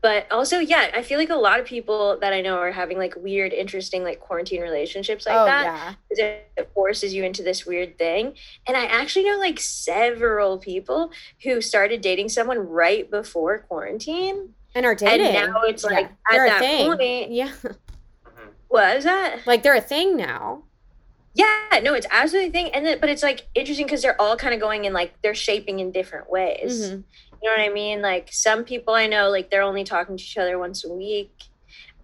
[0.00, 2.96] but also yeah i feel like a lot of people that i know are having
[2.98, 5.88] like weird interesting like quarantine relationships like oh that yeah.
[6.08, 6.18] 'cause
[6.56, 8.34] it forces you into this weird thing
[8.66, 11.10] and i actually know like several people
[11.42, 15.26] who started dating someone right before quarantine And are dating.
[15.26, 16.16] and now it's like Yeah.
[16.30, 16.86] They're at a that thing.
[16.86, 17.52] point Yeah.
[17.62, 17.76] Mhm.
[18.68, 20.64] what is that Like they're a thing now.
[21.34, 24.36] Yeah, no, it's absolutely a thing, and then, but it's like interesting because they're all
[24.36, 26.90] kind of going in like they're shaping in different ways.
[26.90, 27.04] Mhm.
[27.42, 28.02] You know what I mean?
[28.02, 31.32] Like some people I know, like they're only talking to each other once a week.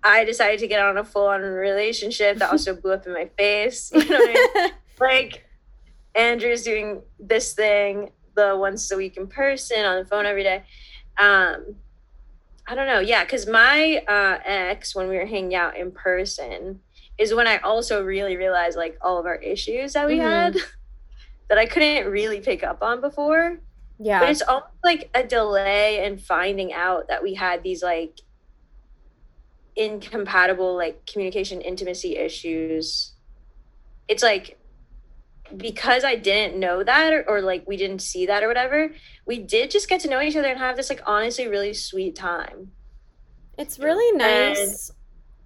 [0.03, 3.29] I decided to get on a full on relationship that also blew up in my
[3.37, 3.93] face.
[3.93, 4.73] You know what I mean?
[5.01, 5.45] Like
[6.17, 10.65] Andrew's doing this thing the once a week in person on the phone every day.
[11.21, 11.77] Um,
[12.67, 12.99] I don't know.
[12.99, 16.81] Yeah, because my uh, ex, when we were hanging out in person,
[17.19, 20.23] is when I also really realized like all of our issues that we Mhm.
[20.23, 20.57] had
[21.49, 23.59] that I couldn't really pick up on before.
[23.99, 24.21] yeah.
[24.21, 28.21] But it's almost like a delay in finding out that we had these like
[29.77, 33.13] incompatible like communication intimacy issues.
[34.09, 34.59] It's like
[35.57, 38.91] because I didn't know that or, or like we didn't see that or whatever,
[39.27, 42.15] we did just get to know each other and have this like honestly really sweet
[42.17, 42.73] time.
[43.57, 44.91] It's really nice.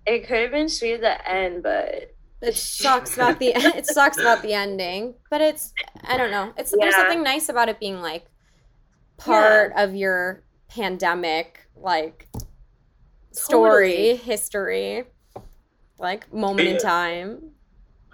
[0.07, 4.19] It could have been sweet at the end, but it sucks about the it sucks
[4.19, 5.73] about the ending, but it's
[6.05, 6.53] I don't know.
[6.57, 8.27] It's there's something nice about it being like
[9.17, 12.29] part of your pandemic like
[13.33, 14.17] story, Totally.
[14.17, 15.05] history,
[15.99, 17.51] like moment in time.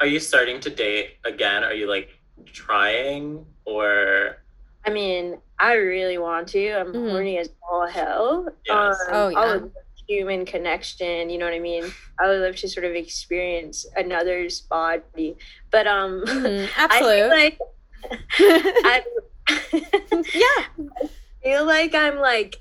[0.01, 1.65] Are you starting to date again?
[1.65, 2.11] Are you like
[2.47, 4.43] trying or
[4.85, 6.71] I mean, I really want to.
[6.71, 7.11] I'm Mhm.
[7.11, 8.49] horny as all hell.
[8.65, 8.97] Yes.
[9.11, 9.61] Oh, I yeah.
[10.09, 11.31] Human connection.
[11.31, 11.85] You know what I mean?
[12.21, 15.37] I would love to sort of experience another's body,
[15.71, 17.31] but um, Mhm, I feel Absolute.
[17.31, 17.59] like
[18.85, 19.03] I
[20.35, 20.65] yeah.
[21.43, 22.57] feel like I'm like,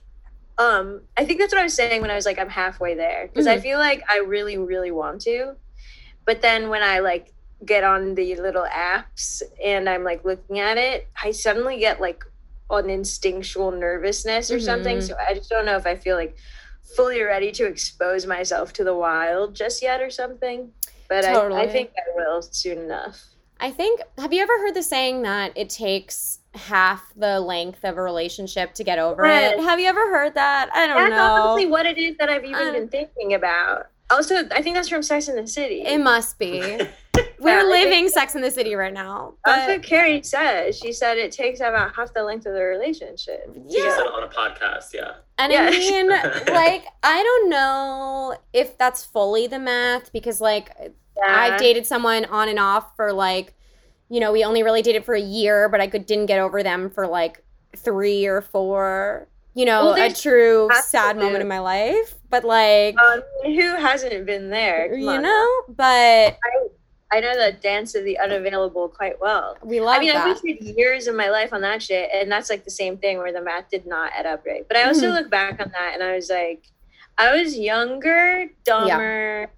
[0.57, 3.27] um, I think that's what I was saying when I was like, I'm halfway there
[3.27, 3.61] because I Mhm.
[3.61, 5.55] feel like I really, really want to,
[6.25, 7.33] but then when I like
[7.65, 12.23] get on the little apps and I'm like looking at it, I suddenly get like
[12.69, 14.97] an instinctual nervousness or something.
[14.97, 15.01] Mhm.
[15.01, 16.37] So I just don't know if I feel like
[16.95, 20.71] fully ready to expose myself to the wild just yet or something.
[21.09, 23.23] But I, I think I will soon enough.
[23.59, 27.97] I think have you ever heard the saying that it takes half the length of
[27.97, 29.53] a relationship to get over Right.
[29.53, 29.59] it?
[29.59, 30.69] Have you ever heard that?
[30.73, 31.15] I don't That's know.
[31.15, 33.87] That's honestly what it is that I've even Uh, been thinking about.
[34.09, 35.81] Also, I think that's from Sex in the City.
[35.81, 36.61] It must be.
[37.39, 39.33] We're living Sex in the City right now.
[39.45, 40.77] That's what Carrie says.
[40.77, 43.51] She said it takes about half the length of the relationship.
[43.69, 43.95] she Yeah.
[43.95, 44.93] said it on a podcast?
[44.93, 45.13] Yeah.
[45.37, 45.65] And Yeah.
[45.69, 46.09] I mean,
[46.47, 50.71] like, I don't know if that's fully the math because, like,
[51.27, 53.53] I've dated someone on and off for like,
[54.09, 56.63] you know, we only really dated for a year, but I could didn't get over
[56.63, 57.43] them for like
[57.75, 59.27] three or four.
[59.53, 62.15] You know, Well, a true sad moment in my life.
[62.29, 64.89] But like, Um, who hasn't been there?
[64.89, 65.21] Come you on.
[65.23, 66.67] know, but I
[67.21, 69.57] know the dance of the unavailable quite well.
[69.63, 69.97] we love it.
[69.97, 70.27] I mean, I that.
[70.43, 73.31] wasted years of my life on that shit, and that's like the same thing where
[73.31, 74.67] the math did not add up right.
[74.67, 75.13] But I also Mhm.
[75.15, 76.63] look back on that, and I was like,
[77.17, 79.49] I was younger, dumber.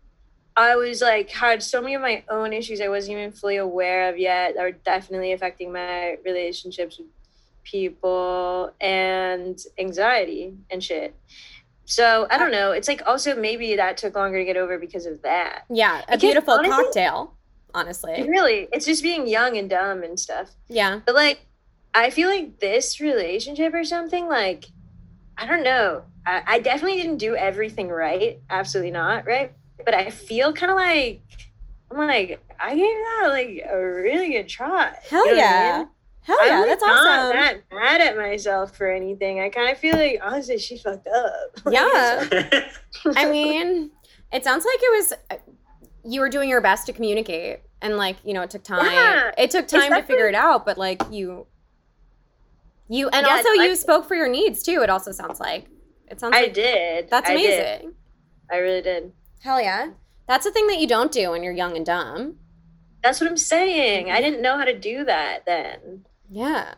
[0.55, 4.09] I was like had so many of my own issues I wasn't even fully aware
[4.09, 7.07] of yet that were definitely affecting my relationships with
[7.63, 11.15] people and anxiety and shit.
[11.85, 12.71] So I don't know.
[12.71, 15.63] It's like also maybe that took longer to get over because of that.
[15.69, 17.33] yeah, a Because beautiful honestly- cocktail,
[17.73, 18.27] honestly.
[18.27, 20.51] Really, it's just being young and dumb and stuff.
[20.67, 21.01] Yeah.
[21.05, 21.41] But like,
[21.93, 24.65] I feel like this relationship or something, like,
[25.37, 26.03] I don't know.
[26.25, 28.39] I, I definitely didn't do everything right.
[28.49, 29.25] Absolutely not.
[29.25, 29.53] Right.
[29.83, 31.21] But I feel kind of like,
[31.89, 34.93] I'm like, I gave that like a really good try.
[35.09, 35.77] Hell You know what I yeah.
[35.77, 35.87] mean?
[36.21, 37.37] Hell I'm yeah, like, that's not awesome.
[37.37, 39.39] that mad at myself for anything.
[39.39, 41.59] I kind of feel like, honestly, she fucked up.
[41.71, 42.67] Yeah.
[43.15, 43.89] I mean,
[44.31, 45.13] it sounds like it was
[46.05, 48.85] you were doing your best to communicate and like, you know, it took time.
[48.85, 51.47] Yeah, it took time to figure it out, but like you
[52.87, 55.67] you and Yeah, also I- you spoke for your needs too, it also sounds like.
[56.07, 57.09] It sounds like I like did.
[57.09, 57.69] that's I did.
[57.75, 57.93] amazing.
[58.51, 59.11] I really did.
[59.41, 59.91] Hell yeah.
[60.27, 62.37] That's a thing that you don't do when you're young and dumb.
[63.03, 64.09] That's what I'm saying.
[64.09, 64.23] I mm-hmm.
[64.23, 66.05] didn't know how to do that then.
[66.29, 66.73] Yeah.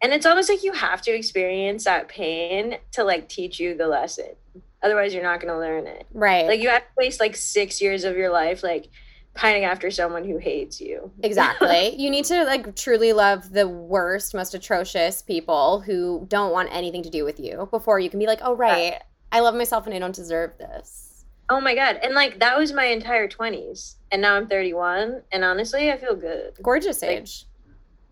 [0.00, 3.88] And it's almost like you have to experience that pain to like teach you the
[3.88, 4.36] lesson.
[4.82, 6.06] Otherwise, you're not going to learn it.
[6.12, 6.46] Right.
[6.46, 8.88] Like you have to waste like six years of your life like
[9.34, 11.10] pining after someone who hates you.
[11.22, 11.94] Exactly.
[11.96, 17.02] you need to like truly love the worst, most atrocious people who don't want anything
[17.02, 19.00] to do with you before you can be like, "Oh right,
[19.32, 21.98] I love myself and I don't deserve this." Oh my god!
[22.02, 26.14] And like that was my entire twenties, and now I'm 31, and honestly, I feel
[26.16, 26.52] good.
[26.62, 27.44] Gorgeous Like- age.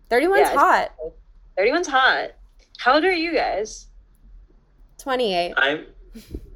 [0.09, 0.91] 31's Yeah, hot.
[1.59, 2.29] 31's hot.
[2.79, 3.87] How old are you guys?
[4.99, 5.53] 28.
[5.57, 5.85] I'm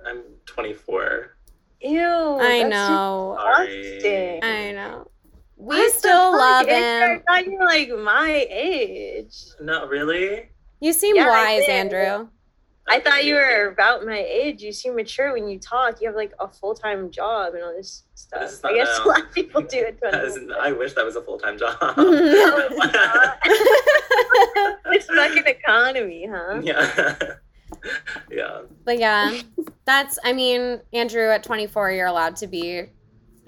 [0.07, 1.37] I'm 24.
[1.81, 1.99] Ew.
[2.39, 3.37] I know.
[3.39, 3.67] Sorry.
[3.81, 4.43] disgusting.
[4.43, 5.07] I know.
[5.57, 6.39] We What the still fuck?
[6.39, 7.23] love Andrew, him.
[7.27, 9.35] I thought you were like my age.
[9.61, 10.49] Not really.
[10.79, 11.69] You seem Yeah, wise, did.
[11.69, 12.27] Andrew.
[12.89, 14.63] I thought you were about my age.
[14.63, 16.01] You seem mature when you talk.
[16.01, 18.41] You have like a full time job and all this stuff.
[18.41, 19.99] This is I not- guess a lot of people do it.
[20.01, 21.77] That is- I wish that was a full time job.
[21.97, 23.37] No, it's not.
[24.87, 26.59] it's fucking economy, huh?
[26.63, 27.15] yeah.
[28.31, 28.61] yeah.
[28.83, 29.41] but yeah,
[29.91, 32.83] that's, I mean, Andrew, at 24, you're allowed to be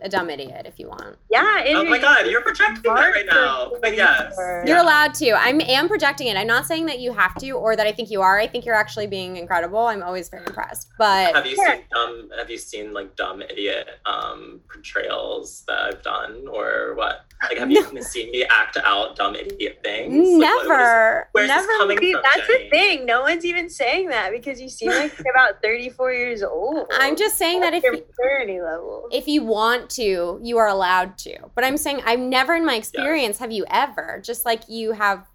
[0.03, 1.15] a dumb idiot if you want.
[1.31, 1.63] Yeah.
[1.69, 3.71] Oh my god, you're projecting that right now.
[3.81, 4.33] But yes.
[4.37, 4.83] You're You're Yeah.
[4.83, 5.29] allowed to.
[5.31, 6.35] I am projecting it.
[6.37, 8.37] I'm not saying that you have to or that I think you are.
[8.39, 9.79] I think you're actually being incredible.
[9.87, 10.89] I'm always very impressed.
[10.97, 11.67] But Have you Sure.
[11.67, 17.25] seen dumb have you seen like dumb idiot um portrayals that I've done or what?
[17.49, 20.13] Like have you seen me act out dumb idiot things?
[20.39, 21.77] Like, what- what is- never, where's this never.
[21.79, 23.05] coming See, from, that's the thing.
[23.05, 26.87] No one's even saying that because you seem like you're about 34 years old.
[26.93, 29.07] I'm just saying that if your you, maturity level.
[29.11, 31.37] if you want to, you are allowed to.
[31.55, 34.19] But I'm saying I've never in my experience have you ever.
[34.23, 35.25] Just like you have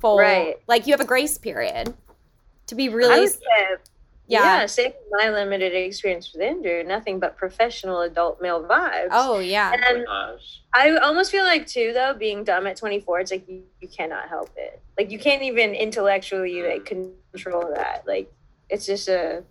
[0.00, 0.56] full Right.
[0.66, 1.94] like you have a grace period
[2.66, 3.38] to be I really would say
[4.26, 4.66] Yeah.
[4.66, 6.82] same with my limited experience with Andrew.
[6.84, 9.08] Nothing but professional adult male vibes.
[9.10, 9.72] Oh yeah.
[9.72, 10.60] And- oh gosh.
[10.74, 14.28] I almost feel like too though, being dumb at 24, it's like you, you cannot
[14.28, 14.80] help it.
[14.98, 18.04] Like you can't even intellectually like control that.
[18.06, 18.30] Like
[18.68, 19.42] it's just a.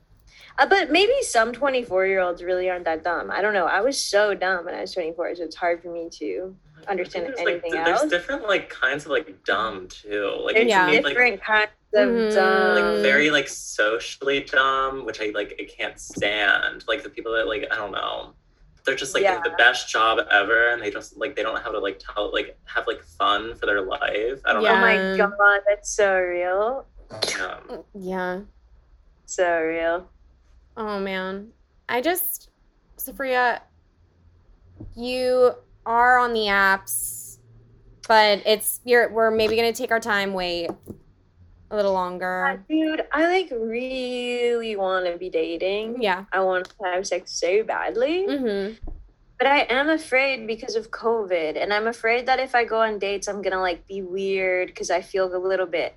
[0.58, 3.30] Uh, but maybe some 24 year olds really aren't that dumb.
[3.30, 3.66] I don't know.
[3.66, 6.56] I was so dumb when I was 24, so it's hard for me to
[6.88, 8.00] understand There's, anything like, else.
[8.02, 10.36] There's different like kinds of like dumb too.
[10.44, 10.88] Like There's to Yeah.
[10.88, 12.34] me, like, different kinds of Mhm.
[12.34, 12.76] dumb.
[12.76, 16.86] like very like socially dumb, which I like I can't stand.
[16.88, 18.34] Like the people that like I don't know.
[18.86, 19.42] They're just like Yeah.
[19.44, 22.32] the best job ever and they just like they don't know how to like tell
[22.32, 24.42] like have like fun for their life.
[24.46, 24.70] I don't know.
[24.70, 26.86] Oh my god, that's so real.
[27.12, 27.20] know.
[27.30, 27.58] Yeah.
[27.94, 28.40] yeah.
[29.26, 30.10] So real.
[30.78, 31.50] Oh man.
[31.90, 32.50] I just
[32.98, 33.60] Safria,
[34.96, 35.54] you
[35.86, 37.40] are on the apps,
[38.08, 40.70] but it's you're we're maybe gonna take our time, wait
[41.70, 42.64] a little longer.
[42.70, 46.02] Dude, I like really want to be dating.
[46.02, 46.26] Yeah.
[46.32, 48.26] I want to have sex so badly.
[48.28, 48.76] Mm-hmm.
[49.38, 51.62] But I am afraid because of COVID.
[51.62, 54.90] And I'm afraid that if I go on dates, I'm to like be weird because
[54.90, 55.96] I feel a little bit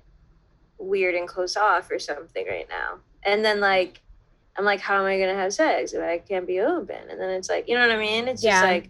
[0.77, 2.99] weird and close off or something right now.
[3.23, 4.01] And then like,
[4.57, 6.97] I'm like, how am I going to have sex if I can't be open?
[7.09, 8.27] And then it's like, you know what I mean?
[8.27, 8.51] It's Yeah.
[8.53, 8.89] just like,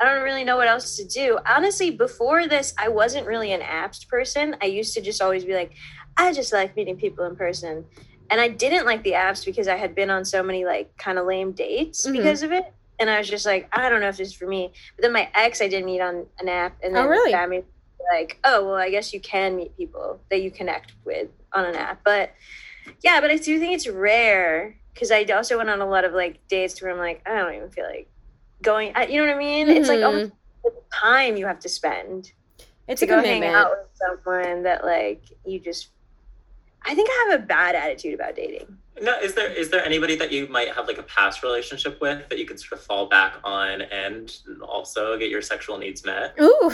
[0.00, 1.38] I don't really know what else to do.
[1.46, 4.56] Honestly, before this, I wasn't really an apps person.
[4.62, 5.72] I used to just always be like,
[6.16, 7.84] I just like meeting people in person.
[8.30, 11.18] And I didn't like the apps because I had been on so many like kind
[11.18, 12.12] of lame dates Mhm.
[12.12, 12.64] because of it.
[12.98, 14.72] And I was just like, I don't know if this is for me.
[14.96, 17.32] But then my ex, I did meet on an app, and Oh, then really?
[17.32, 17.64] that made me
[18.12, 21.74] like, oh well, I guess you can meet people that you connect with on an
[21.74, 22.00] app.
[22.04, 22.32] But
[23.02, 26.14] yeah, but I do think it's rare because I also went on a lot of
[26.14, 28.08] like dates where I'm like, I don't even feel like
[28.62, 28.92] going.
[28.94, 29.68] I, you know what I mean?
[29.68, 30.06] It's like Mhm.
[30.06, 30.32] almost
[30.64, 32.32] the time you have to spend
[32.88, 35.90] It's to a go hang out with someone that like you just.
[36.82, 38.78] I think I have a bad attitude about dating.
[39.02, 42.26] No, is there is there anybody that you might have like a past relationship with
[42.30, 46.34] that you could sort of fall back on and also get your sexual needs met?
[46.40, 46.72] Ooh.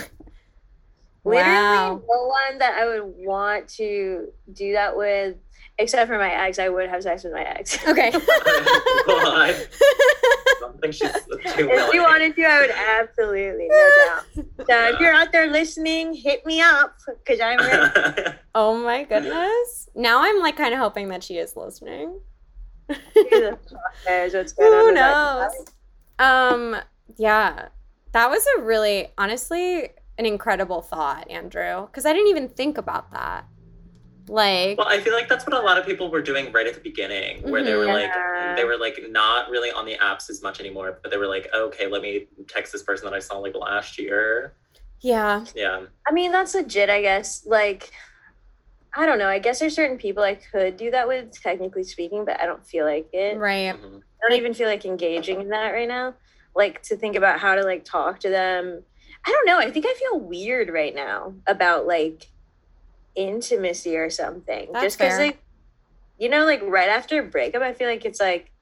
[1.24, 2.02] Literally, Wow.
[2.08, 5.36] no one that I would want to do that with,
[5.78, 6.58] except for my ex.
[6.58, 7.78] I would have sex with my ex.
[7.86, 8.12] Okay.
[9.04, 9.66] Well, I
[10.60, 11.92] don't think she's too if willing.
[11.92, 14.46] you wanted to, I would absolutely, no doubt.
[14.68, 19.88] So if you're out there listening, hit me up because I'm ready oh my goodness.
[19.96, 22.20] Now I'm like kind of hoping that she is listening.
[22.88, 23.58] to the
[24.06, 24.84] knows what's going on.
[24.86, 25.52] Who knows?
[26.20, 26.76] Um,
[27.16, 27.68] yeah.
[28.12, 33.10] That was a really honestly an incredible thought, Andrew, because I didn't even think about
[33.12, 33.46] that.
[34.32, 36.72] Like, Well, I feel like that's what a lot of people were doing right at
[36.72, 37.92] the beginning, where they were Mhm.
[38.48, 41.26] like, they were like not really on the apps as much anymore, but they were
[41.26, 44.54] like, okay, let me text this person that I saw like last year.
[45.02, 45.44] yeah.
[45.54, 45.84] Yeah.
[46.06, 47.44] I mean, that's legit, I guess.
[47.44, 47.90] Like,
[48.94, 49.28] I don't know.
[49.28, 52.64] I guess there's certain people I could do that with, technically speaking, but I don't
[52.66, 53.36] feel like it.
[53.36, 53.74] Right.
[53.74, 53.98] Mhm.
[54.00, 56.14] I don't even feel like engaging in that right now.
[56.54, 58.82] Like to think about how to like talk to them.
[59.26, 59.58] I don't know.
[59.58, 62.28] I think I feel weird right now about like
[63.14, 64.68] intimacy or something.
[64.72, 65.38] That's Just because like
[66.18, 68.52] you know, like right after a breakup, I feel like it's like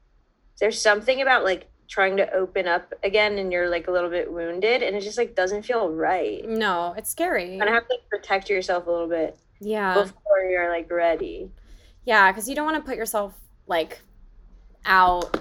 [0.60, 4.32] there's something about like trying to open up again and you're like a little bit
[4.32, 6.48] wounded and it just like doesn't feel right.
[6.48, 7.58] No, it's scary.
[7.58, 9.94] And I have to like, protect yourself a little bit Yeah.
[9.94, 11.50] before you're like ready.
[12.04, 13.34] Yeah, because you don't want to put yourself
[13.66, 14.00] like
[14.86, 15.36] out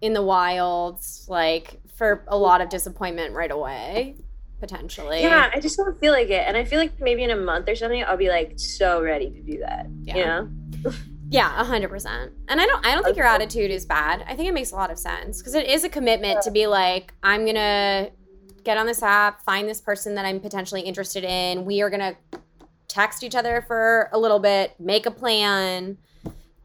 [0.00, 4.16] in the wilds, like for a lot of disappointment right away,
[4.60, 5.22] potentially.
[5.22, 6.44] Yeah, I just don't feel like it.
[6.46, 9.30] And I feel like maybe in a month or something, I'll be like so ready
[9.30, 9.86] to do that.
[10.02, 10.16] Yeah.
[10.16, 10.92] You know?
[11.32, 12.32] Yeah, a hundred percent.
[12.48, 14.24] And I don't I don't think your attitude is bad.
[14.26, 15.38] I think it makes a lot of sense.
[15.38, 18.10] Because it is a commitment to be like, I'm gonna
[18.64, 21.64] get on this app, find this person that I'm potentially interested in.
[21.64, 22.16] We are gonna
[22.88, 25.98] text each other for a little bit, make a plan,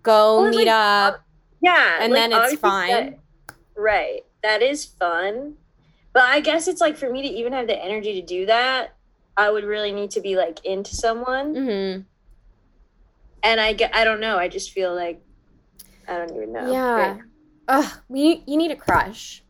[0.01, 1.21] go Well, meet like, up.
[1.61, 1.97] Yeah.
[2.01, 2.89] And like, then it's fine.
[2.89, 3.19] that-
[3.77, 4.21] right.
[4.41, 5.57] That is fun.
[6.15, 8.95] But I guess it's like for me to even have the energy to do that,
[9.35, 11.53] I would really need to be like into someone.
[11.53, 12.01] Mm-hmm.
[13.43, 14.37] And I get, I don't know.
[14.37, 15.21] I just feel like,
[16.07, 16.71] I don't even know.
[16.71, 16.93] Yeah.
[16.93, 17.21] Right.
[17.67, 19.43] Ugh, we you need a crush.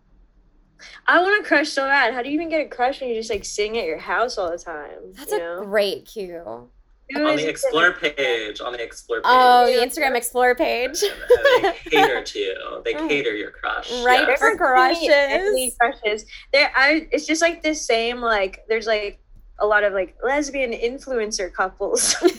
[1.06, 2.16] I want a crush so bad.
[2.16, 4.40] How do you even get a crush when you're just like sitting at your house
[4.40, 5.14] all the time?
[5.14, 5.64] That's a know?
[5.66, 6.72] great cue.
[7.12, 9.26] Who On the explore page, on the explore page.
[9.28, 11.02] Oh, the Instagram explore page.
[11.02, 12.40] They cater to.
[12.40, 12.82] You.
[12.84, 13.08] They Mm.
[13.10, 13.92] cater your crush.
[14.04, 14.28] Right.
[14.28, 14.40] yes.
[14.40, 15.76] For There aren't crushes.
[15.80, 16.26] crushes.
[16.52, 17.08] There, I.
[17.12, 18.22] It's just like the same.
[18.22, 19.20] Like there's like
[19.60, 22.32] a lot of like lesbian influencer couples, and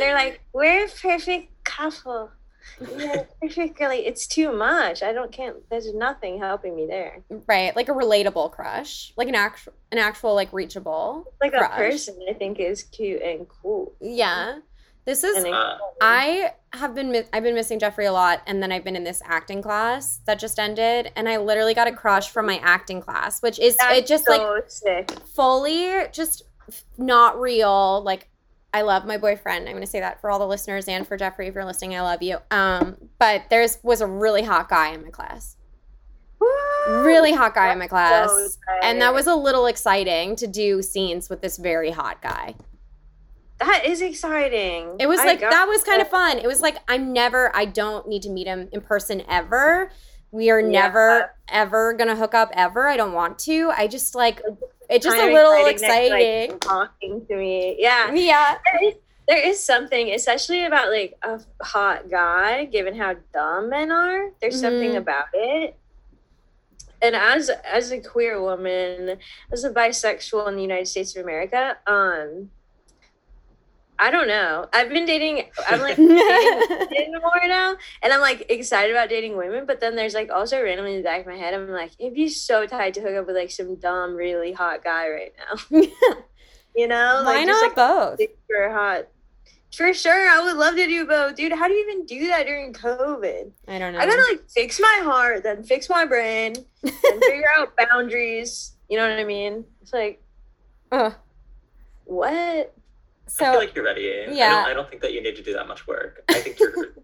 [0.00, 2.30] they're like, "We're a perfect couple.
[2.96, 4.06] Yeah, perfectly.
[4.06, 5.02] It's too much.
[5.02, 5.56] I don't can't.
[5.70, 7.22] There's nothing helping me there.
[7.46, 11.70] right, like a relatable crush, like an actual, an actual like reachable, Like crush.
[11.72, 13.92] a person, I think is cute and cool.
[14.00, 14.58] Yeah,
[15.04, 18.84] This is Uh, I have been I've been missing Jeffrey a lot, and then I've
[18.84, 22.46] been in this acting class that just ended, and I literally got a crush from
[22.46, 25.10] my acting class, which is it just like sick.
[25.34, 26.44] fully just
[26.96, 28.02] not real.
[28.02, 28.28] Like
[28.74, 29.68] I love my boyfriend.
[29.68, 31.94] I'm gonna say that for all the listeners and for Jeffrey if you're listening.
[31.94, 32.38] I love you.
[32.50, 35.56] Um, but there's was a really hot guy in my class,
[36.40, 36.48] Woo!
[37.04, 38.48] really hot guy in my class, So
[38.82, 42.54] and that was a little exciting to do scenes with this very hot guy.
[43.58, 44.96] that is exciting.
[44.98, 46.38] It was I like that was kind of fun.
[46.38, 49.90] It was like I'm never I don't need to meet him in person ever.
[50.32, 50.68] We are Yeah.
[50.68, 52.88] never ever gonna hook up ever.
[52.88, 53.70] I don't want to.
[53.76, 54.40] I just like
[54.92, 57.76] it's just Kind a little exciting next like, talking to me.
[57.78, 58.12] Yeah.
[58.12, 58.58] Yeah.
[58.64, 58.94] There is,
[59.28, 64.30] there is something, especially about like a hot guy, given how dumb men are.
[64.40, 64.96] There's something Mhm.
[64.98, 65.76] about it.
[67.00, 69.18] And as as a queer woman,
[69.50, 72.50] as a bisexual in the United States of America, um,
[74.02, 74.66] I don't know.
[74.72, 75.44] I've been dating.
[75.68, 79.64] I'm like dating more now, and I'm like excited about dating women.
[79.64, 82.12] But then there's like also randomly in the back of my head, I'm like, it'd
[82.12, 85.80] be so tight to hook up with like some dumb, really hot guy right now.
[86.74, 88.18] You know, Why like not just like both?
[88.18, 89.08] super hot.
[89.74, 91.52] For sure, I would love to do both, dude.
[91.52, 93.50] How do you even do that during COVID?
[93.68, 93.98] I don't know.
[93.98, 96.92] I gotta like fix my heart, then fix my brain, and
[97.24, 98.74] figure out boundaries.
[98.88, 99.64] You know what I mean?
[99.82, 100.22] It's like
[100.92, 101.14] Ugh.
[102.04, 102.74] what?
[103.40, 104.08] I feel like you're ready.
[104.28, 104.50] I Yeah.
[104.62, 106.22] don't, I don't think that you need to do that much work.
[106.28, 106.74] I think you're.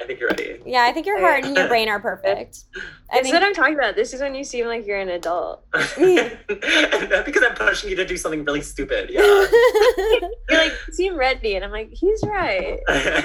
[0.00, 0.60] I think you're ready.
[0.66, 2.64] yeah, I think your heart and your brain are perfect.
[2.76, 2.80] I
[3.12, 3.94] That's think what I'm talking about.
[3.94, 5.64] This is when you seem like you're an adult.
[5.72, 9.08] because I'm pushing you to do something really stupid.
[9.08, 9.20] Yeah.
[9.22, 12.80] You're like, you seem ready, and I'm like, he's right.
[12.88, 13.24] I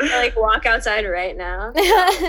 [0.00, 1.72] like walk outside right now.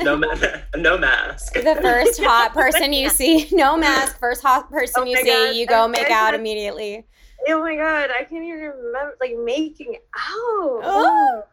[0.04, 0.36] no, ma-
[0.76, 1.54] no mask.
[1.54, 5.30] the first hot person you see, no mask, first hot person Oh you my see,
[5.30, 7.06] God, you go make out immediately.
[7.50, 10.82] Oh my god, I can't even remember like making out.
[10.84, 11.44] Oh.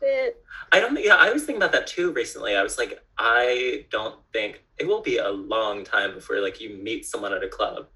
[0.00, 0.42] shit.
[0.72, 0.94] I don't.
[0.94, 2.56] think- Yeah, I was thinking about that too recently.
[2.56, 6.70] I was like, I don't think it will be a long time before like you
[6.70, 7.86] meet someone at a club.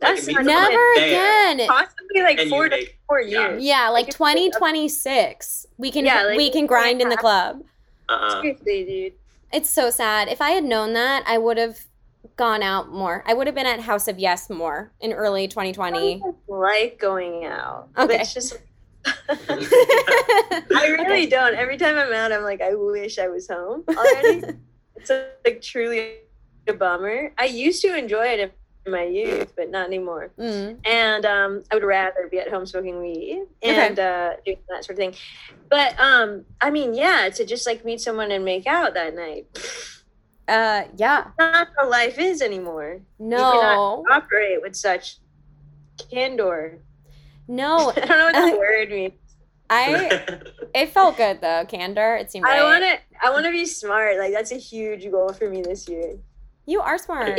[0.00, 1.66] That's meet not someone Never there, again.
[1.68, 3.62] Possibly like And four to make- four years.
[3.62, 5.66] Yeah, like Like, 2026.
[5.78, 7.62] We can Yeah, like, we can grind in the club.
[8.08, 8.40] Uh-uh.
[8.40, 9.12] Seriously, dude.
[9.52, 10.28] It's so sad.
[10.28, 11.80] If I had known that, I would have
[12.36, 13.22] gone out more.
[13.26, 16.22] I would have been at House of Yes more in early 2020.
[16.24, 17.88] I like going out.
[17.96, 18.20] Okay.
[18.20, 18.58] It's just
[19.28, 21.54] I really don't.
[21.54, 24.42] Every time I'm out, I'm like, I wish I was home already.
[24.96, 25.10] it's
[25.44, 26.16] like truly
[26.66, 27.32] a bummer.
[27.38, 28.52] I used to enjoy it
[28.84, 30.30] in my youth, but not anymore.
[30.38, 30.78] Mm.
[30.84, 33.86] and um, I would rather be at home smoking weed Okay.
[33.88, 35.14] and uh, doing that sort of thing.
[35.68, 39.46] But um, I mean, yeah, to just like meet someone and make out that night,
[40.48, 41.28] Uh, yeah.
[41.38, 43.00] not how life is anymore.
[43.18, 44.04] No.
[44.10, 45.18] Operate with such
[46.10, 46.78] candor.
[47.48, 47.92] No.
[47.96, 49.12] I don't know what that word means.
[49.68, 50.40] I
[50.74, 52.14] it felt good though, candor.
[52.16, 52.62] It seemed I right.
[52.62, 53.26] want to.
[53.26, 54.16] I want to be smart.
[54.16, 56.14] Like that's a huge goal for me this year.
[56.66, 57.38] You are smart.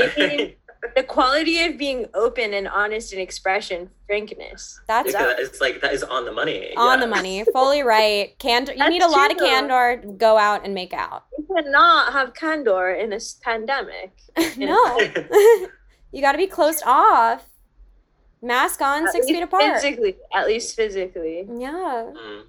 [0.96, 4.80] The quality of being open and honest in expression, frankness.
[4.88, 6.76] That's Yeah, it's like that is on the money.
[6.76, 7.06] on yeah.
[7.06, 7.46] the money.
[7.52, 8.38] Fully right.
[8.40, 8.74] Candor.
[8.74, 11.26] You need a lot of candor go out and make out.
[11.38, 14.12] You cannot have candor in this pandemic.
[14.58, 15.00] no.
[16.12, 17.46] you got to be closed off.
[18.42, 19.82] Mask on, At six feet apart.
[19.82, 21.48] Physically, at least physically.
[21.58, 22.12] Yeah.
[22.16, 22.44] Mm.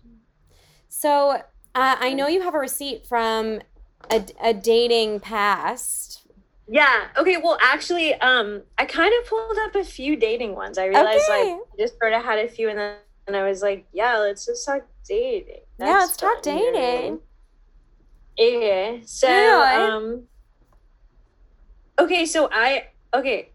[0.89, 1.43] So uh,
[1.74, 3.61] I know you have a receipt from
[4.11, 6.26] a, a dating past.
[6.71, 7.09] Yeah.
[7.16, 7.37] Okay.
[7.39, 10.77] Well, actually, um, I kind of pulled up a few dating ones.
[10.79, 11.53] I realized Okay.
[11.55, 12.97] like I just sort of had a few, and then
[13.27, 15.61] and I was like, yeah, let's just talk dating.
[15.79, 16.79] yeah, let's That's talk fun, you know?
[16.79, 17.21] dating.
[18.41, 19.03] Okay.
[19.05, 19.97] So, Yeah.
[19.97, 20.25] um,
[21.99, 22.27] okay.
[22.27, 23.51] So I okay.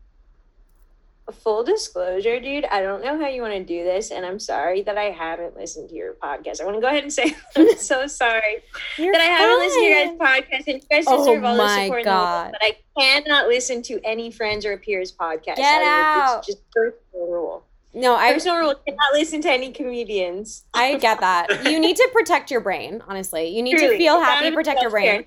[1.42, 2.66] Full disclosure, dude.
[2.66, 5.56] I don't know how you want to do this, and I'm sorry that I haven't
[5.58, 6.62] listened to your podcast.
[6.62, 8.64] I want to go ahead and say I'm so sorry
[8.98, 11.58] You're that I haven't listened to your guys' podcast, and you guys Oh deserve all
[11.58, 12.52] the support in the world.
[12.52, 15.56] But I cannot listen to any friends or peers podcast.
[15.58, 16.38] Get I- out.
[16.40, 17.66] It's just personal rule.
[17.96, 18.76] No, I Personal rule.
[18.88, 20.64] Cannot listen to any comedians.
[20.74, 21.64] I get that.
[21.70, 23.50] You need to protect your brain, honestly.
[23.50, 25.06] You need to feel happy, protect your brain.
[25.06, 25.26] self-care.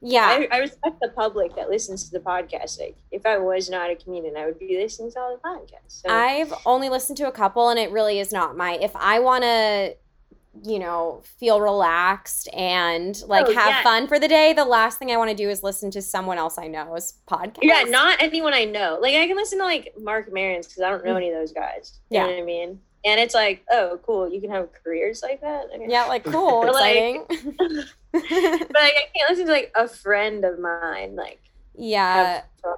[0.00, 0.26] Yeah.
[0.26, 2.78] I, I respect the public that listens to the podcast.
[2.80, 6.02] Like, if I was not a comedian, I would be listening to all the podcasts.
[6.02, 9.18] So, I've only listened to a couple and it really is not my if I
[9.20, 9.96] want to
[10.64, 13.82] you know, feel relaxed and like Oh, have yeah.
[13.84, 16.36] fun for the day, the last thing I want to do is listen to someone
[16.36, 17.58] else I know's podcast.
[17.62, 18.98] yeah, not anyone I know.
[19.00, 21.52] Like, I can listen to like Marc Maron's because I don't know any of those
[21.52, 22.00] guys.
[22.10, 22.20] You Mm.
[22.20, 22.22] Yeah.
[22.26, 22.80] know what I mean?
[23.04, 24.30] And it's like, oh, cool.
[24.30, 25.66] You can have careers like that.
[25.86, 27.24] Yeah, like cool, But, like- exciting.
[28.12, 31.16] but like, I can't listen to like a friend of mine.
[31.16, 31.40] Like,
[31.74, 32.42] Yeah.
[32.64, 32.74] and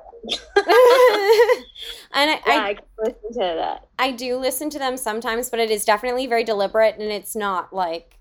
[2.13, 3.87] I, yeah, I I can listen to that.
[3.99, 7.73] I do listen to them sometimes, but it is definitely very deliberate and it's not
[7.73, 8.19] like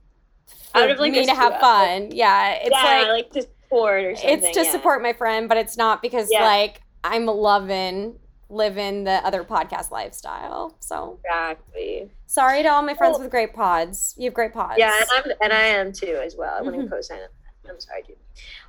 [0.72, 2.12] for Out of, like, me to have fun.
[2.12, 2.54] Yeah.
[2.62, 4.44] It's yeah, like, like, to support or something.
[4.44, 4.72] it's to yeah.
[4.72, 8.18] support my friend, but it's not because like I'm loving
[8.50, 10.76] living the other podcast lifestyle.
[10.80, 12.10] So Exactly.
[12.26, 14.16] sorry to all my friends Well- with great pods.
[14.18, 14.76] You have great pods.
[14.78, 16.56] Yeah, and I'm and I am too as well.
[16.58, 16.92] I wouldn't Mhm.
[16.92, 17.32] co-sign it.
[17.70, 18.18] I'm sorry, dude.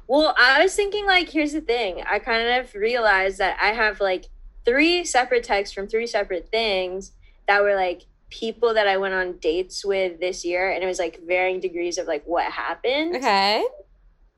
[0.06, 2.02] Well, I was thinking like, here's the thing.
[2.02, 4.26] I kind of realized that I have like
[4.66, 7.12] three separate texts from three separate things
[7.48, 10.98] that were like people that I went on dates with this year, and it was
[10.98, 13.16] like varying degrees of like what happened.
[13.16, 13.64] Okay.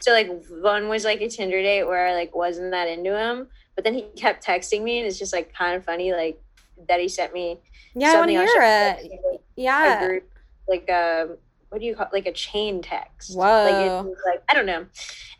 [0.02, 3.46] So like one was like a Tinder date where I like wasn't that into him,
[3.76, 6.40] but then he kept texting me, and it's just like kind of funny, like
[6.88, 7.58] that he sent me
[7.94, 9.02] Yeah, I want to hear it.
[9.02, 10.06] like, a Yeah.
[10.06, 10.28] group,
[10.68, 11.36] like a
[11.68, 13.30] what do you call like a chain text?
[13.36, 14.00] Like Whoa.
[14.00, 14.86] it was like I don't know.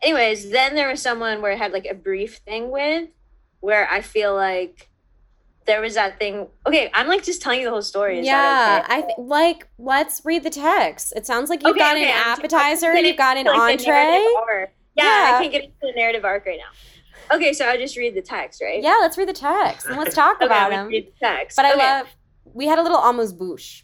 [0.01, 3.09] Anyways, then there was someone where I had like a brief thing with,
[3.59, 4.89] where I feel like
[5.65, 6.47] there was that thing.
[6.67, 8.19] Okay, I'm like just telling you the whole story.
[8.19, 8.95] Is yeah, okay?
[8.97, 9.67] I th- like.
[9.77, 11.13] Let's read the text.
[11.15, 12.93] It sounds like you've Okay, got okay, an I'm- appetizer.
[12.93, 13.93] gonna You've got an Like entree.
[13.93, 15.37] Yeah, Yeah.
[15.37, 17.35] I can't get into the narrative arc right now.
[17.35, 18.81] Okay, so I'll just read the text, right?
[18.83, 20.87] Yeah, let's read the text and let's talk about him.
[20.87, 21.55] read the text.
[21.55, 22.07] But I love.
[22.53, 23.83] We had a little almost boosh.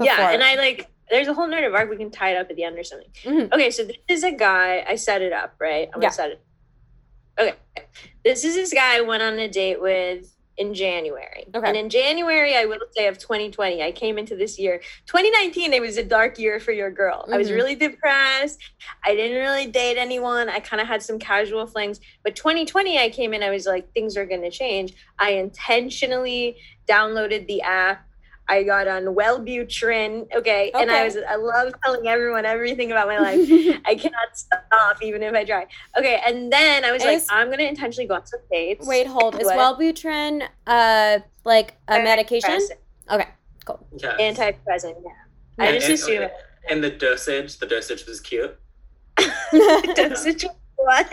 [0.00, 2.56] Yeah, and I like there's a whole narrative arc we can tie it up at
[2.56, 3.08] the end or something.
[3.24, 3.52] Mhm.
[3.52, 4.84] Okay, so this is a guy.
[4.86, 5.88] I set it up, right?
[5.94, 6.08] I'm Yeah.
[6.08, 6.40] gonna set it.
[7.40, 7.54] Okay,
[8.24, 11.46] this is this guy I went on a date with in January.
[11.54, 11.66] Okay.
[11.66, 14.80] And in January, I will say of 2020, I came into this year.
[15.06, 17.24] 2019, it was a dark year for your girl.
[17.32, 17.54] I was Mhm.
[17.54, 18.58] really depressed.
[19.04, 20.48] I didn't really date anyone.
[20.48, 22.00] I kind of had some casual flings.
[22.24, 23.42] But 2020, I came in.
[23.42, 24.94] I was like, things are gonna change.
[25.18, 26.56] I intentionally
[26.88, 28.04] downloaded the app.
[28.50, 33.18] I got on Wellbutrin, okay, and I was I love telling everyone everything about my
[33.18, 33.46] life.
[33.84, 35.66] I cannot stop even if I try.
[35.98, 38.86] Okay, and then I was like, I'm gonna intentionally go on some dates.
[38.86, 39.34] Wait, hold.
[39.38, 39.58] Is What?
[39.78, 42.50] Wellbutrin uh like a medication?
[42.50, 43.14] Antidepressant.
[43.14, 43.28] Okay.
[43.98, 44.38] Yes.
[44.38, 45.10] Antidepressant, yeah.
[45.58, 46.30] I And- just and- assume
[46.70, 48.58] And the dosage, the dosage was cute.
[49.94, 50.46] dosage.
[50.76, 51.10] What?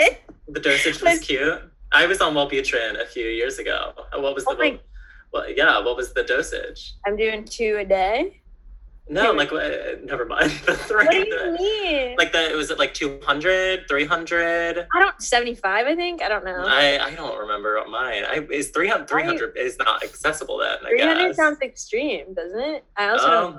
[0.48, 1.62] The dosage was cute.
[1.92, 3.94] I was on Wellbutrin a few years ago.
[4.14, 4.80] What was the Oh my-
[5.36, 6.94] well, yeah, what was the dosage?
[7.06, 8.42] I'm doing two a day.
[9.08, 9.38] No, Dude.
[9.38, 10.50] like uh, never mind.
[10.66, 12.16] The three, What do you the- mean?
[12.18, 14.88] like the it was it like 200, 300?
[14.96, 15.86] I don't 75.
[15.86, 16.64] I think I don't know.
[16.66, 18.24] I I don't remember mine.
[18.26, 21.36] I is 300 300 is not accessible then, I 300 guess.
[21.36, 22.84] sounds extreme, doesn't it?
[22.98, 23.56] I also don't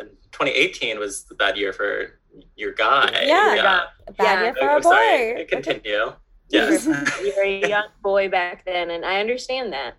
[0.00, 2.18] Um, 2018 was the bad year for
[2.56, 3.08] your guy.
[3.24, 3.54] Yeah.
[3.54, 3.80] Yeah.
[4.08, 4.42] A Bad Yeah.
[4.42, 5.44] year for Oh, a sorry.
[5.46, 5.82] Continue.
[5.92, 6.12] You
[6.50, 6.84] Yes.
[7.22, 9.94] you were a young boy back then, and I understand that.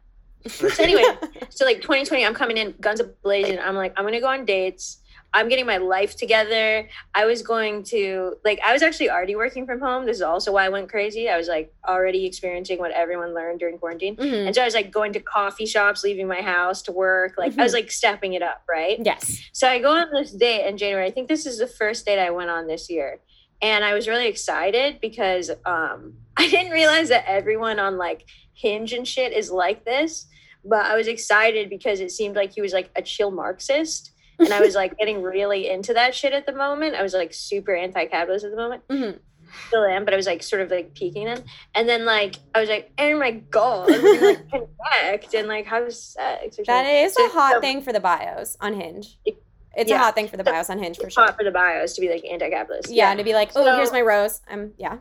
[0.48, 1.04] So anyway,
[1.50, 3.60] so like 2020, I'm coming in guns blazing.
[3.60, 4.98] I'm like, I'm gonna go on dates.
[5.34, 6.90] I'm getting my life together.
[7.16, 10.06] I was going to like, I was actually already working from home.
[10.06, 11.30] This is also why I went crazy.
[11.30, 14.48] I was like already experiencing what everyone learned during quarantine, Mhm.
[14.48, 17.36] and so I was like going to coffee shops, leaving my house to work.
[17.38, 18.98] Like I was like stepping it up, right?
[19.02, 19.42] Yes.
[19.54, 21.08] So I go on this date in January.
[21.08, 23.20] I think this is the first date I went on this year.
[23.62, 28.94] And I was really excited because um, I didn't realize that everyone on like Hinge
[28.94, 30.28] and shit is like this.
[30.64, 34.12] But I was excited because it seemed like he was like a chill Marxist.
[34.40, 36.96] And I was like getting really into that shit at the moment.
[36.96, 38.88] I was like super anti capitalist at the moment.
[38.88, 39.20] Mhm.
[39.68, 41.44] Still am, but I was like sort of like peeking in.
[41.76, 45.92] And then like I was like, oh my God, we like connect and like have
[45.94, 49.18] sex or That is So- a hot so- thing for the bios on Hinge.
[49.26, 49.42] It-
[49.76, 51.24] It's a hot thing for the bios on Hinge for sure.
[51.26, 52.90] hot for the bios to be like anti-capitalist.
[52.92, 54.42] Yeah, to be like, oh, So- here's my rose.
[54.50, 54.98] I'm yeah.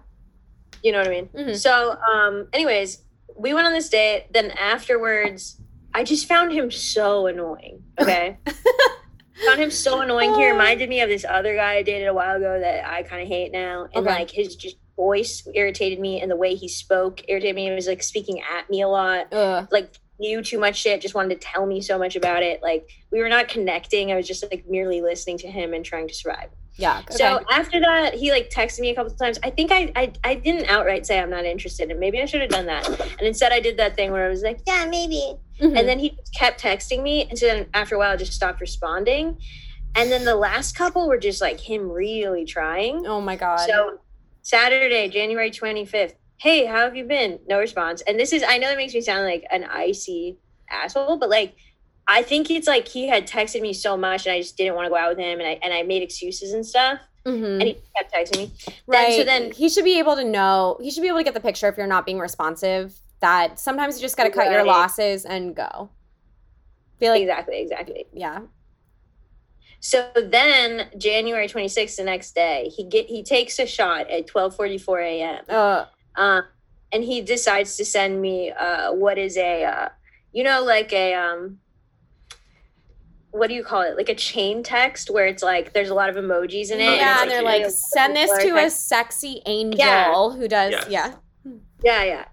[0.83, 1.29] you know what I mean.
[1.29, 1.57] Mhm.
[1.57, 3.03] So, um, anyways,
[3.41, 4.27] we went on this date.
[4.33, 5.61] Then afterwards,
[5.95, 7.83] I just found him so annoying.
[8.01, 8.39] Okay,
[9.47, 10.35] found him so annoying.
[10.35, 10.51] He Oh.
[10.53, 13.29] reminded me of this other guy I dated a while ago that I kind of
[13.29, 14.15] hate now, and Okay.
[14.19, 17.67] like his just voice irritated me, and the way he spoke irritated me.
[17.69, 19.67] He was like speaking at me a lot Ugh.
[19.71, 22.63] like knew too much shit, just wanted to tell me so much about it.
[22.63, 24.13] Like we were not connecting.
[24.13, 26.51] I was just like merely listening to him and trying to survive.
[26.81, 27.01] Yeah.
[27.01, 27.15] Okay.
[27.15, 29.39] So after that, he like texted me a couple of times.
[29.43, 32.41] I think I, I I didn't outright say I'm not interested, and maybe I should
[32.41, 32.89] have done that.
[32.89, 35.35] And instead, I did that thing where I was like, yeah, maybe.
[35.61, 35.79] Mhm.
[35.79, 38.61] And then he kept texting me, and so then after a while, I just stopped
[38.61, 39.39] responding.
[39.95, 43.07] And then the last couple were just like him really trying.
[43.07, 43.61] oh my god.
[43.69, 43.99] So
[44.43, 46.15] Saturday, January 25th.
[46.39, 47.39] Hey, how have you been?
[47.49, 48.01] No response.
[48.03, 50.39] And this is I know that makes me sound like an icy
[50.71, 51.55] asshole, but like
[52.11, 54.87] I think it's like he had texted me so much and I just didn't want
[54.87, 56.99] to go out with him and I and I made excuses and stuff.
[57.25, 57.53] Mhm.
[57.61, 58.51] And he kept texting me.
[58.87, 59.11] right.
[59.11, 60.79] Then, so then he should be able to know.
[60.83, 62.99] He should be able to get the picture if you're not being responsive.
[63.21, 65.91] That sometimes you just got to cut your losses and go.
[66.99, 68.07] Feel like, exactly, exactly.
[68.13, 68.41] yeah.
[69.81, 75.03] So then January 26th, the next day, he get he takes a shot at 12:44
[75.05, 75.45] a.m.
[75.49, 75.85] Uh,
[76.17, 76.45] Um,
[76.93, 79.89] and he decides to send me uh, what is a, uh,
[80.33, 81.61] you know, like a um,
[83.33, 83.97] what do you call it?
[83.97, 86.87] Like a chain text where it's like there's a lot of emojis in it.
[86.89, 90.31] Oh, yeah, and it's they're like- like, send this to a sexy angel Yeah.
[90.31, 90.87] who does, Yes.
[90.91, 91.15] yeah.
[91.83, 92.25] Yeah, yeah.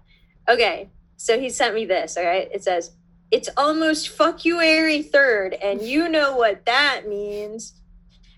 [0.48, 0.90] Okay.
[1.16, 2.48] So he sent me this, all right?
[2.52, 2.92] It says,
[3.30, 7.74] It's almost February 3rd, and you know what that means.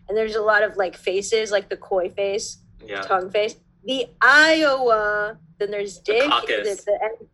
[0.09, 3.03] And there's a lot of like faces, like the koi face, Yeah.
[3.03, 3.55] tongue face.
[3.85, 6.85] The Iowa, then there's Dick, caucus.
[6.85, 7.27] the, the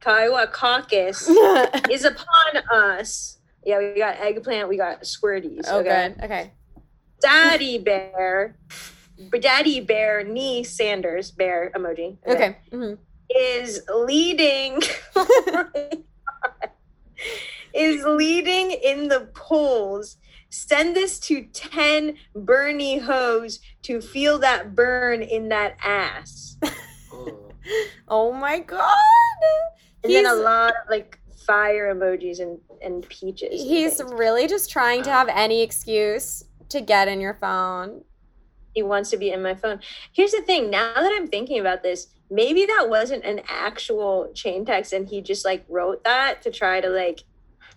[0.00, 1.28] Kiowa caucus
[1.90, 3.38] is upon us.
[3.64, 5.64] Yeah, we got eggplant, we got squirties.
[5.68, 6.14] oh, okay?
[6.16, 6.24] good.
[6.24, 6.52] Okay.
[7.20, 8.56] Daddy bear,
[9.40, 12.16] Daddy bear, knee Sanders bear emoji.
[12.26, 12.56] Okay.
[12.72, 12.98] Mhm.
[13.34, 14.82] is leading
[17.74, 20.16] is leading in the polls.
[20.50, 26.56] Send this to 10 Bernie hoes to feel that burn in that ass.
[27.12, 27.38] Oh.
[28.08, 28.82] Oh my God.
[30.02, 31.16] And then a lot of like
[31.46, 33.62] fire emojis and, and peaches.
[33.62, 34.12] He's things.
[34.12, 38.02] really just trying to have um, any excuse to get in your phone.
[38.74, 39.80] he wants to be in my phone.
[40.12, 44.64] Here's the thing, now that I'm thinking about this, maybe that wasn't an actual chain
[44.64, 47.20] text and he just like wrote that to try to like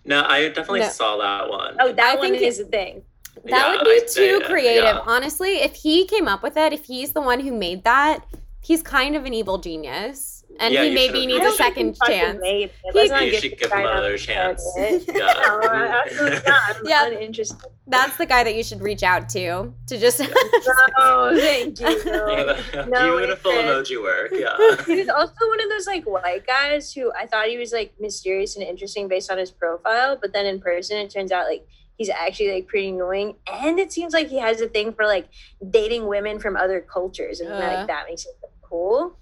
[0.06, 0.88] No, I definitely No.
[0.88, 1.76] saw that one.
[1.80, 3.02] oh that I one think is a thing.
[3.44, 4.84] That Yeah, would be I'd too that, creative.
[4.84, 5.00] yeah.
[5.04, 8.24] Honestly, if he came up with it, if he's the one who made that,
[8.62, 10.35] he's kind of an evil genius.
[10.58, 12.38] And Yeah, he maybe needs a second chance.
[12.40, 12.70] made.
[12.92, 14.62] He- You should give him another chance.
[14.74, 15.04] credit.
[15.14, 15.32] Yeah.
[15.32, 16.76] No, absolutely not.
[16.76, 17.06] I'm Yeah.
[17.06, 17.58] uninterested.
[17.86, 20.20] That's the guy that you should reach out to to just
[20.98, 21.86] No, thank you.
[22.06, 23.90] Yeah, No Beautiful interest.
[23.92, 24.30] emoji work.
[24.32, 24.56] Yeah.
[24.86, 27.92] He was also one of those like white guys who I thought he was like
[28.00, 31.66] mysterious and interesting based on his profile, but then in person it turns out like
[31.96, 33.36] he's actually like pretty annoying.
[33.50, 35.28] And it seems like he has a thing for like
[35.70, 37.58] dating women from other cultures, and Uh.
[37.58, 38.32] like that makes him
[38.62, 39.16] cool.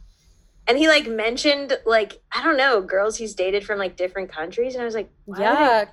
[0.67, 4.75] And he like mentioned like I don't know girls he's dated from like different countries,
[4.75, 5.89] and I was like, why yuck.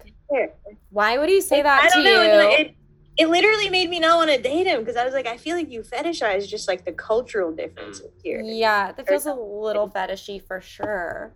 [0.90, 2.12] Why would he say Like, that I to don't you?
[2.32, 2.54] know.
[2.54, 2.76] It, it,
[3.18, 5.58] it literally made me not want to date him because I was like, I feel
[5.58, 8.42] like you fetishize just like the cultural differences here.
[8.42, 11.34] yeah, that feels a little fetishy for sure.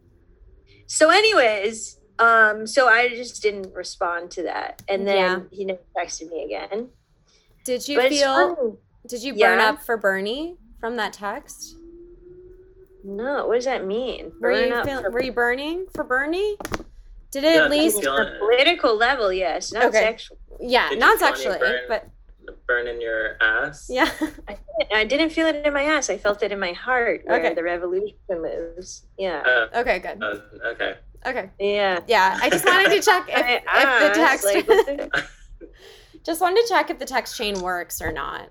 [0.87, 5.39] So, anyways, um, so I just didn't respond to that, and then Yeah.
[5.51, 6.89] he never texted me again.
[7.65, 8.79] Did you But feel?
[9.07, 9.69] Did you burn Yeah.
[9.69, 11.75] up for Bernie from that text?
[13.07, 14.31] No, what does that mean?
[14.41, 16.57] Were Burn you up feel, for- were you burning for Bernie?
[17.31, 18.05] Did it Yeah, at least?
[18.07, 19.99] on a political level, yes, not Okay.
[19.99, 20.37] sexual.
[20.59, 21.79] Yeah, Did not feel sexually, burn?
[21.87, 22.07] but
[22.67, 23.87] Burn in your ass.
[23.91, 24.09] yeah.
[24.47, 26.09] I didn't, I didn't feel it in my ass.
[26.09, 27.53] I felt it in my heart, where Okay.
[27.53, 29.05] the revolution lives.
[29.17, 29.41] Yeah,
[29.73, 30.23] Uh, Okay, good.
[30.23, 30.39] uh,
[30.69, 30.95] okay.
[31.27, 31.49] Okay.
[31.59, 31.99] yeah.
[32.07, 34.45] Yeah, I just wanted to check if, My if the text.
[34.45, 35.27] like, the-
[36.25, 38.49] just wanted to check if the text chain works or not.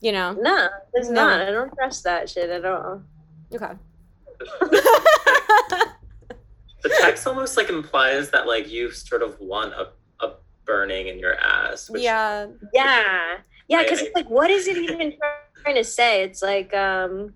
[0.00, 0.32] You know.
[0.32, 1.14] no, it's No.
[1.26, 1.42] not.
[1.42, 3.02] I don't trust that shit at all.
[3.54, 3.74] Okay.
[6.82, 9.88] The text almost like implies that like you sort of want a,
[10.24, 10.34] a
[10.64, 11.90] burning in your ass.
[11.90, 12.46] Which, yeah.
[12.72, 13.38] Yeah.
[13.68, 15.14] Yeah, because it's like, what is it even
[15.62, 16.22] trying to say?
[16.22, 17.34] It's like um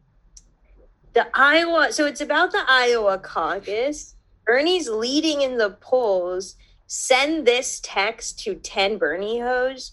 [1.12, 4.14] the Iowa so it's about the Iowa caucus.
[4.46, 6.56] Bernie's leading in the polls.
[6.86, 9.92] Send this text to 10 Bernie hoes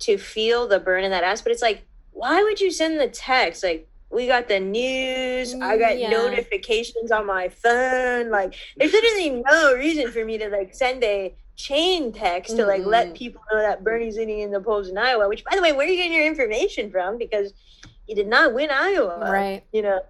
[0.00, 1.42] to feel the burn in that ass.
[1.42, 3.64] But it's like, why would you send the text?
[3.64, 5.54] Like, we got the news.
[5.60, 6.10] I got Yeah.
[6.10, 8.30] notifications on my phone.
[8.30, 12.84] Like, there's literally no reason for me to like send a chain text to like
[12.86, 13.14] let Mhm.
[13.16, 15.28] people know that Bernie's leading in the polls in Iowa.
[15.28, 17.18] Which, by the way, where are you getting your information from?
[17.18, 17.52] Because
[18.06, 19.62] he did not win Iowa, Right.
[19.72, 20.00] You know,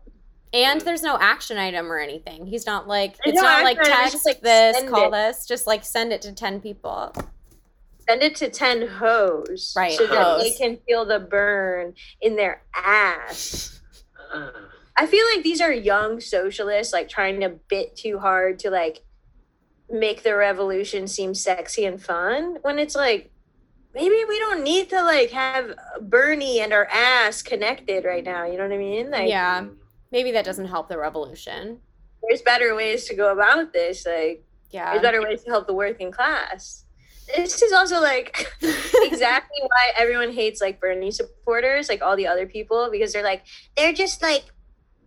[0.53, 2.47] And there's no action item or anything.
[2.47, 4.89] He's not like There's it's no not like action item, it's text just, like, this,
[4.91, 5.11] call it.
[5.11, 5.47] this.
[5.47, 7.13] Just like send it to ten people.
[8.09, 12.63] send it to ten hoes, Right, So that they can feel the burn in their
[12.75, 13.78] ass.
[14.97, 19.03] I feel like these are young socialists, like trying to bit too hard to like
[19.91, 22.59] make the revolution seem sexy and fun.
[22.63, 23.31] When it's like,
[23.95, 28.45] maybe we don't need to like have Bernie and our ass connected right now.
[28.45, 29.11] You know what I mean?
[29.11, 29.67] Like, yeah.
[30.11, 31.81] Maybe that doesn't help the revolution.
[32.27, 34.05] there's better ways to go about this.
[34.05, 34.91] Like, Yeah.
[34.91, 36.85] there's better ways to help the working class.
[37.37, 42.47] This is also like exactly why everyone hates like Bernie supporters, like all the other
[42.47, 43.45] people, because they're like
[43.77, 44.45] they're just like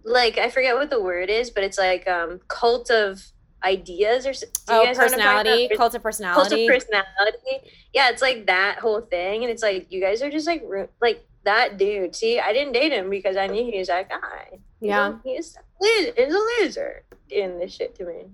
[0.03, 3.24] like I forget what the word is, but it's like um cult of
[3.63, 6.51] ideas or s- do you oh, guys know what I'm personality, cult of personality cult
[6.53, 7.72] of personality.
[7.93, 10.63] Yeah, it's like that whole thing, and it's like you guys are just like
[11.01, 12.15] like that dude.
[12.15, 14.59] See, I didn't date him because I knew he was that guy.
[14.80, 15.13] He's Yeah.
[15.24, 16.13] he's a loser.
[16.17, 18.26] He's a loser doing this shit to me.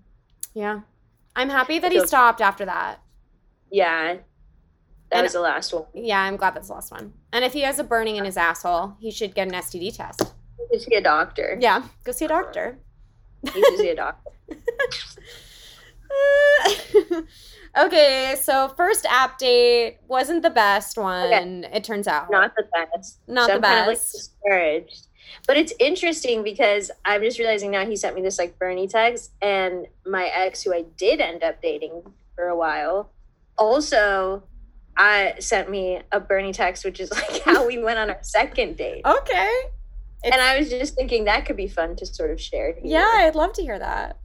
[0.53, 0.81] Yeah.
[1.35, 2.99] I'm happy that he stopped after that.
[3.71, 4.17] Yeah,
[5.09, 5.85] that And- was the last one.
[5.93, 7.13] Yeah, I'm glad that's the last one.
[7.31, 10.33] And if he has a burning in his asshole, he should get an STD test.
[10.71, 11.57] Is he a doctor?
[11.59, 12.43] Yeah, go see a uh-huh.
[12.43, 12.79] doctor.
[13.43, 14.31] He needs to see a doctor.
[17.77, 21.63] okay, so first app date wasn't the best one.
[21.65, 23.19] It turns out Not the best.
[23.27, 25.07] Not so the I'm kind of, like, discouraged.
[25.45, 29.31] But it's interesting because I'm just realizing now he sent me this like Bernie text,
[29.41, 32.01] and my ex, who I did end up dating
[32.35, 33.11] for a while,
[33.57, 34.43] also
[34.95, 38.77] I sent me a Bernie text, which is like how we went on our second
[38.77, 39.01] date.
[39.05, 39.53] okay.
[40.23, 42.73] and I was just thinking that could be fun to sort of share.
[42.73, 42.81] here.
[42.83, 44.17] Yeah, I'd love to hear that.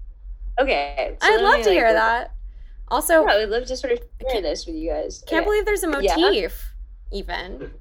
[0.61, 1.17] Okay.
[1.21, 2.35] so I'd love me, to like, hear that.
[2.89, 5.23] Also, Yeah, I would love to sort of share this with you guys.
[5.27, 5.45] can't Okay.
[5.45, 6.17] believe there's a Yeah.
[6.17, 6.75] motif
[7.11, 7.73] even.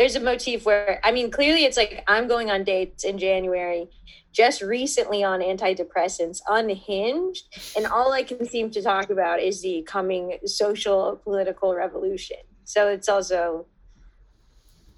[0.00, 3.90] There's a motif where I mean clearly it's like I'm going on dates in January,
[4.32, 9.84] just recently on antidepressants, unhinged, and all I can seem to talk about is the
[9.86, 12.38] coming social political revolution.
[12.64, 13.66] So it's also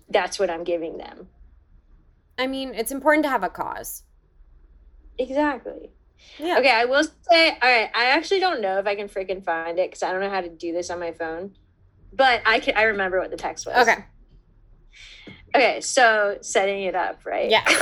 [0.08, 1.26] that's what I'm giving them.
[2.38, 4.04] I mean, it's important to have a cause.
[5.18, 5.90] Exactly.
[6.38, 6.60] Yeah.
[6.60, 9.80] Okay, I will say, all right, I actually don't know if I can freaking find
[9.80, 11.56] it because I don't know how to do this on my phone.
[12.12, 13.88] But I can I remember what the text was.
[13.88, 14.04] Okay.
[15.54, 17.50] Okay, so setting it up, right?
[17.50, 17.64] Yeah.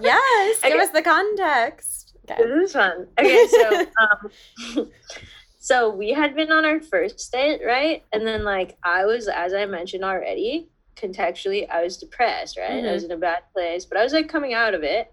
[0.00, 0.60] Yes.
[0.62, 2.14] Give us the context.
[2.28, 2.42] Okay.
[2.42, 3.06] This is fun.
[3.18, 3.86] Okay, so
[4.80, 4.90] um,
[5.58, 8.02] so we had been on our first date, right?
[8.12, 12.84] And then like I was, as I mentioned already, contextually, I was depressed, right?
[12.84, 15.12] I was in a bad place, but I was like coming out of it.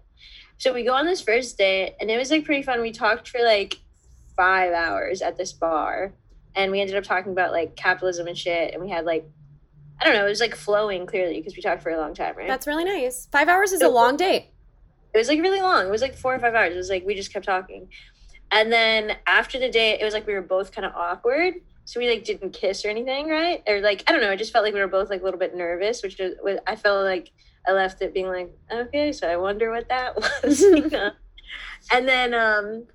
[0.58, 2.80] So we go on this first date, and it was like pretty fun.
[2.80, 3.78] We talked for like
[4.36, 6.12] five hours at this bar,
[6.54, 8.74] and we ended up talking about like capitalism and shit.
[8.74, 9.28] And we had like,
[10.00, 12.34] I don't know, it was like flowing clearly because we talked for a long time,
[12.36, 12.48] right?
[12.48, 13.28] That's really nice.
[13.30, 14.46] Five hours is a long date.
[15.12, 15.86] it was like really long.
[15.86, 16.74] It was like four or five hours.
[16.74, 17.88] It was like we just kept talking.
[18.50, 21.54] And then after the date, it was like we were both kind of awkward.
[21.84, 23.62] So we like didn't kiss or anything, right?
[23.66, 24.30] Or like I don't know.
[24.30, 26.58] I just felt like we were both like a little bit nervous, which was, was
[26.66, 27.30] I felt like
[27.68, 30.60] I left it being like, okay, so I wonder what that was.
[30.60, 31.10] you know?
[31.92, 32.86] And then um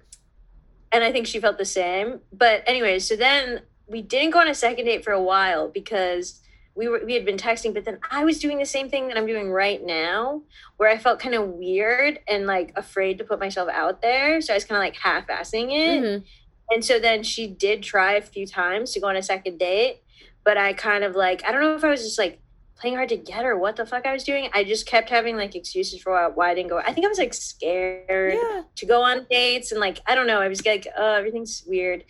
[0.92, 2.22] and I think she felt the same.
[2.32, 6.42] But anyway, so then we didn't go on a second date for a while because
[6.76, 9.18] we were we had been texting, but then I was doing the same thing that
[9.18, 10.42] I'm doing right now,
[10.78, 14.42] where I felt kind of weird and like afraid to put myself out there.
[14.42, 16.04] So I was kind of like half-assing it.
[16.04, 16.24] Mhm.
[16.72, 20.02] And so then she did try a few times to go on a second date,
[20.44, 22.40] but I kind of like I don't know if I was just like
[22.78, 24.50] playing hard to get or what the fuck I was doing.
[24.54, 26.80] I just kept having like excuses for why, why I didn't go.
[26.80, 28.64] I think I was like scared Yeah.
[28.76, 30.42] to go on dates and like I don't know.
[30.42, 32.04] I was like, oh, everything's weird.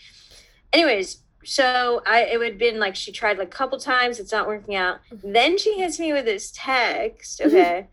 [0.74, 4.32] Anyways, so I it would have been like she tried like a couple times, it's
[4.32, 5.00] not working out.
[5.12, 7.50] Then she hits me with this text, mm-hmm.
[7.50, 7.88] okay,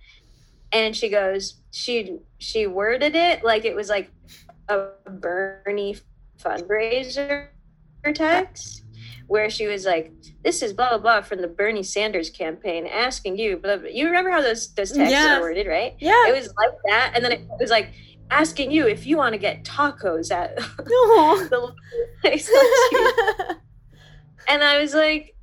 [0.72, 4.10] and she goes, she she worded it like it was like
[4.68, 5.96] a Bernie
[6.38, 7.48] fundraiser
[8.14, 8.82] text
[9.28, 13.38] where she was like, "This is blah blah blah from the Bernie Sanders campaign, asking
[13.38, 13.88] you." Blah, blah.
[13.88, 15.38] You remember how those those texts Yeah.
[15.38, 15.94] are worded, right?
[15.98, 16.28] Yeah.
[16.28, 17.92] It was like that, and then it was like
[18.32, 21.74] asking you if you want to get tacos at the
[22.20, 22.50] place.
[24.48, 25.36] and I was like,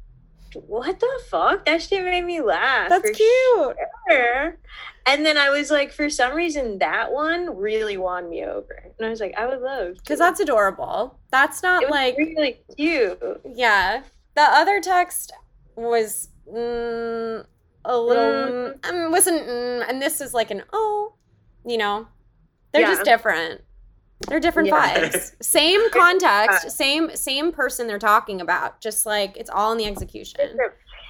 [0.53, 2.89] "What the fuck?" That shit made me laugh.
[2.89, 3.77] That's cute.
[4.09, 4.57] sure.
[5.05, 9.07] And then I was like, for some reason, that one really won me over, and
[9.07, 9.95] I was like, I would love.
[9.95, 11.17] Because that's adorable.
[11.31, 13.19] That's not like really cute.
[13.55, 14.03] Yeah.
[14.35, 15.33] The other text
[15.75, 17.43] was mm,
[17.85, 21.13] a little, um, wasn't, mm, and this is like an oh,
[21.65, 22.07] you know,
[22.71, 22.87] they're Yeah.
[22.93, 23.61] just different.
[24.27, 25.09] They're different Yeah.
[25.09, 25.33] vibes.
[25.43, 28.81] Same context, same same person they're talking about.
[28.81, 30.57] Just like it's all in the execution.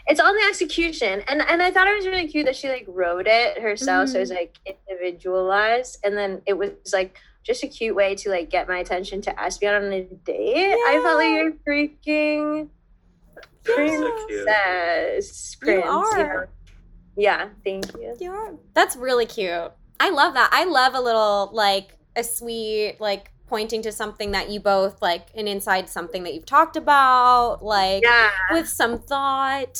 [0.07, 2.86] It's on the execution, and and I thought it was really cute that she like
[2.88, 4.22] wrote it herself, so it Mm-hmm.
[4.22, 4.57] was like
[4.89, 9.22] individualized, and then it was like just a cute way to like get my attention
[9.22, 10.74] to ask me out on a date.
[10.74, 11.41] I felt like Yeah.
[11.41, 12.70] you're freaking
[13.66, 14.07] So cute.
[14.45, 15.57] princess.
[15.62, 16.18] You Prince, are.
[16.18, 16.45] know?
[17.18, 18.16] Yeah, thank you.
[18.20, 18.51] Yeah.
[18.74, 19.72] That's really cute.
[20.00, 20.50] I love that.
[20.52, 25.28] I love a little like a sweet like pointing to something that you both like
[25.36, 29.80] an inside something that you've talked about like Yeah, with some thought.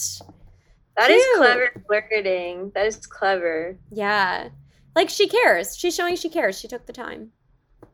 [0.98, 1.38] that is cute.
[1.38, 2.72] clever flirting.
[2.76, 3.78] That is clever.
[3.92, 4.50] Yeah.
[4.96, 5.78] Like she cares.
[5.78, 6.60] She's showing she cares.
[6.60, 7.32] She took the time.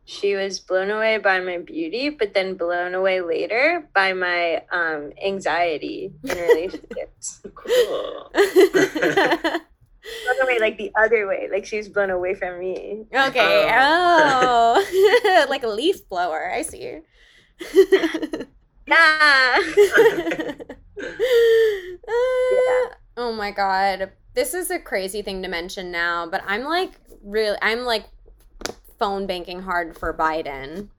[0.08, 5.12] She was blown away by my beauty, but then blown away later by my um
[5.24, 7.42] anxiety in relationships.
[7.54, 8.32] Cool.
[10.24, 13.06] blown away like the other way, like she was blown away from me.
[13.14, 13.70] okay.
[13.74, 15.46] Oh.
[15.50, 16.52] like a leaf blower.
[16.52, 17.00] I see.
[18.88, 19.58] Nah.
[22.08, 24.12] Uh, Oh my god.
[24.34, 26.92] This is a crazy thing to mention now, but I'm like
[27.24, 28.06] really I'm like
[29.00, 30.90] phone banking hard for Biden.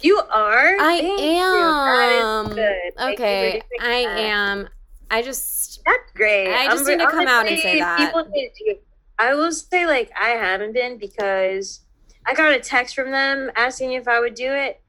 [0.00, 0.76] You are.
[0.80, 1.76] I Thank you.
[1.86, 2.48] That is am.
[2.54, 2.94] good.
[2.96, 4.18] Thank you for Okay, I that.
[4.20, 4.68] am.
[5.10, 6.48] I just That's great.
[6.52, 7.98] I just I'm- need to come out and say that.
[7.98, 8.78] people need to-
[9.18, 11.80] I will say, like, I haven't been because
[12.26, 14.80] I got a text from them asking if I would do it,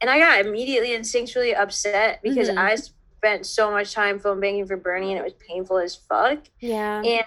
[0.00, 2.58] and I got immediately instinctually upset because Mhm.
[2.58, 6.38] I spent so much time phone banking for Bernie, and it was painful as fuck.
[6.60, 7.02] Yeah.
[7.04, 7.24] And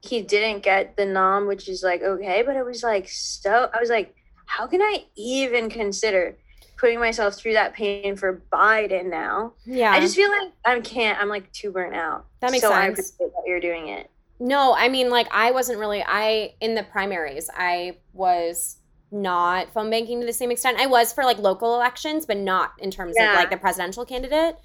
[0.00, 3.70] he didn't get the nom, which is like okay, but it was like so.
[3.72, 4.14] I was like,
[4.46, 6.36] how can I even consider
[6.82, 9.52] putting myself through that pain for Biden now?
[9.64, 9.92] Yeah.
[9.92, 11.16] I just feel like I can't.
[11.20, 12.26] I'm like too burnt out.
[12.40, 13.10] That makes so I sense.
[13.12, 14.10] appreciate that you're doing it.
[14.40, 18.78] No, I mean, like, I wasn't really, I, in the primaries, I was
[19.12, 20.80] not phone banking to the same extent.
[20.80, 24.56] I was for like local elections, but not in terms of like the presidential candidate.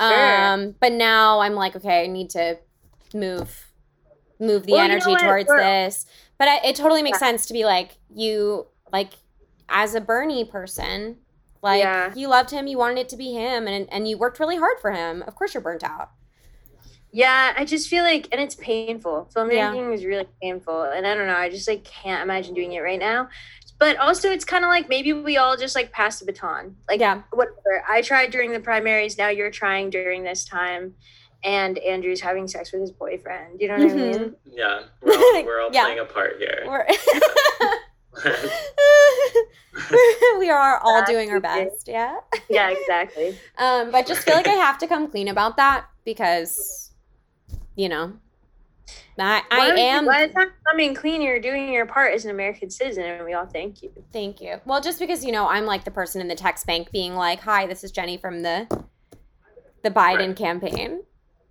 [0.00, 0.46] Sure.
[0.52, 2.58] Um, but now I'm like, okay, I need to
[3.12, 3.66] move,
[4.40, 6.06] move the Well, you know energy towards We're- this.
[6.38, 7.28] But I, it totally makes Yeah.
[7.28, 9.10] sense to be like, you, like,
[9.68, 11.16] as a Bernie person,
[11.62, 12.12] like, Yeah.
[12.14, 14.78] you loved him, you wanted it to be him, and, and you worked really hard
[14.80, 15.22] for him.
[15.26, 16.10] Of course you're burnt out.
[17.10, 19.30] Yeah, I just feel like, and it's painful.
[19.32, 19.70] Film Yeah.
[19.70, 21.36] making is really painful, and I don't know.
[21.36, 23.28] I just like can't imagine doing it right now.
[23.78, 26.76] But also, it's kind of like maybe we all just like pass the baton.
[26.88, 27.22] Like, Yeah.
[27.32, 27.82] whatever.
[27.88, 29.16] I tried during the primaries.
[29.16, 30.96] Now you're trying during this time,
[31.44, 33.60] and Andrew's having sex with his boyfriend.
[33.60, 33.96] You know what I Mhm.
[34.20, 34.36] mean?
[34.44, 35.84] Yeah, we're all, we're all Yeah.
[35.84, 36.86] playing a part here.
[40.38, 42.16] We are all doing our best, yeah.
[42.48, 43.36] Yeah, exactly.
[43.58, 46.92] Um, but just feel like I have to come clean about that because,
[47.76, 48.12] you know,
[49.18, 50.06] I I By am.
[50.06, 53.34] By the time coming clean, you're doing your part as an American citizen, and we
[53.34, 53.90] all thank you.
[54.12, 54.60] Thank you.
[54.64, 57.40] Well, just because you know I'm like the person in the text bank being like,
[57.40, 58.66] "Hi, this is Jenny from the
[59.82, 60.36] the Biden Right.
[60.36, 61.02] campaign."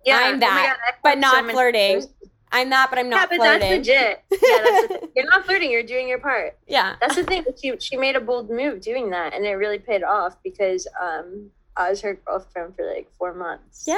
[0.04, 2.04] Yeah, I'm oh that, God, but not so flirting.
[2.52, 3.16] I'm that, but I'm not.
[3.16, 3.60] Yeah, not but flirting.
[3.60, 4.24] that's legit.
[4.30, 5.70] Yeah, that's the, you're not flirting.
[5.70, 6.58] You're doing your part.
[6.66, 6.96] yeah.
[7.00, 7.44] That's the thing.
[7.60, 11.50] She she made a bold move doing that, and it really paid off because um
[11.76, 13.84] I was her girlfriend for like four months.
[13.86, 13.96] Yeah.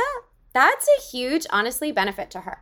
[0.53, 2.59] That's a huge, honestly, benefit to her.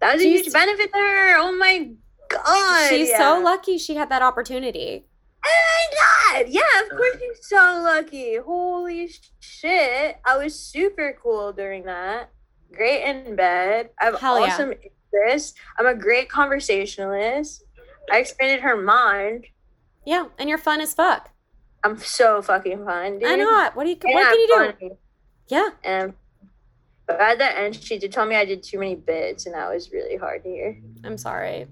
[0.00, 1.36] that was a huge benefit to her.
[1.38, 1.90] Oh my
[2.30, 3.18] god, She's yeah.
[3.18, 5.04] so lucky she had that opportunity.
[5.44, 5.86] Oh
[6.32, 6.48] my god!
[6.48, 8.36] Yeah, of course she's so lucky.
[8.36, 10.16] Holy shit!
[10.24, 12.30] I was super cool during that.
[12.72, 13.90] Great in bed.
[14.00, 14.52] I have Hell yeah.
[14.52, 14.72] awesome
[15.12, 15.54] interests.
[15.78, 17.64] I'm a great conversationalist.
[18.10, 19.46] I expanded her mind.
[20.04, 21.30] Yeah, and you're fun as fuck.
[21.84, 23.28] I'm so fucking fun, dude.
[23.28, 23.70] I know.
[23.74, 23.96] What do you?
[24.02, 24.72] And what I'm can you do?
[24.72, 24.92] funny.
[25.48, 25.68] Yeah.
[25.84, 26.14] And
[27.06, 29.72] but at the end, she did tell me I did too many bits, and that
[29.72, 30.78] was really hard to hear.
[31.04, 31.66] I'm sorry.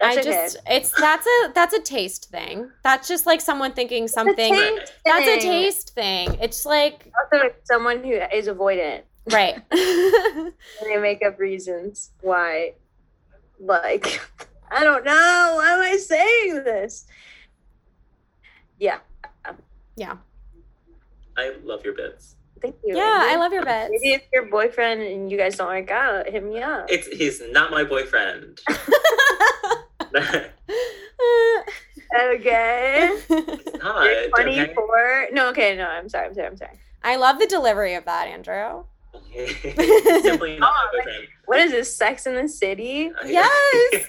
[0.00, 0.30] That's I okay.
[0.30, 2.70] just it's that's a that's a taste thing.
[2.82, 4.52] That's just like someone thinking something.
[4.54, 6.36] taste That's a taste thing.
[6.40, 9.62] It's like Also, like someone who is avoidant, right.
[9.70, 10.52] and
[10.84, 12.74] they make up reasons why.
[13.60, 14.20] Like,
[14.70, 15.54] I don't know.
[15.56, 17.06] Why am I saying this?
[18.78, 18.98] Yeah,
[19.96, 20.16] yeah.
[21.36, 22.36] I love your bits.
[22.60, 22.96] thank you.
[22.96, 23.90] Yeah, I love your bits.
[23.90, 26.86] Maybe if your boyfriend and you guys don't work out, hit me up.
[26.88, 28.60] It's he's not my boyfriend.
[32.16, 33.18] Okay.
[33.82, 34.04] not.
[34.04, 34.30] You're okay?
[34.30, 35.28] 24.
[35.32, 36.28] No, okay, no, I'm sorry.
[36.28, 36.46] I'm sorry.
[36.46, 36.78] I'm sorry.
[37.02, 38.84] I love the delivery of that, Andrew.
[40.22, 41.26] Simply not Oh, my.
[41.46, 41.94] What is this?
[41.96, 43.10] Sex and the City?
[43.24, 43.50] Yes,
[43.92, 44.06] it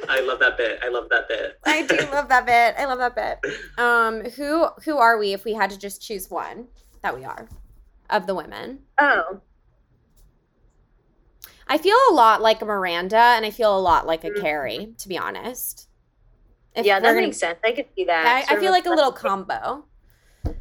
[0.00, 0.08] is.
[0.08, 0.80] I love that bit.
[0.82, 1.58] I love that bit.
[1.64, 2.74] I do love that bit.
[2.78, 3.52] I love that bit.
[3.78, 6.68] Um, who who are we if we had to just choose one
[7.02, 7.48] that we are
[8.10, 8.80] of the women?
[8.98, 9.40] Oh,
[11.68, 14.40] I feel a lot like a Miranda, and I feel a lot like a Mhm.
[14.40, 15.88] Carrie, to be honest.
[16.74, 17.58] If yeah, we're that gonna- makes sense.
[17.64, 18.26] I could see that.
[18.26, 19.84] I, I of feel like a little combo.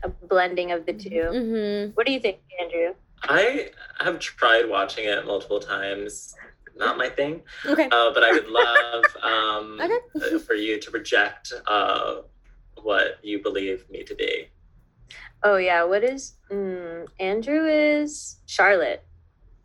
[0.04, 1.92] a blending of the 2 Mm-hmm.
[1.96, 2.94] What do you think, Andrew?
[3.24, 3.70] I
[4.00, 6.36] have tried watching it multiple times.
[6.76, 7.42] Not my thing.
[7.66, 7.86] Okay.
[7.92, 10.36] Uh, but I would love um, Okay.
[10.36, 12.18] uh, for you to project uh,
[12.84, 14.50] what you believe me to be.
[15.44, 19.04] Oh yeah, what is mm, Andrew is Charlotte.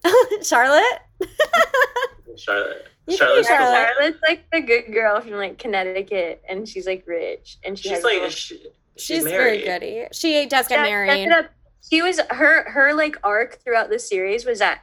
[0.43, 1.01] Charlotte.
[2.37, 2.87] Charlotte.
[3.07, 3.89] You Charlotte's Charlotte.
[3.89, 3.95] cool.
[3.99, 7.99] Charlotte's like the good girl from like Connecticut, and she's like rich, and she She's
[7.99, 8.67] has like she,
[8.97, 10.07] she's, She's very goody.
[10.13, 11.31] She does get Yeah, married.
[11.31, 11.49] that's.
[11.91, 14.83] She was her her like arc throughout the series was that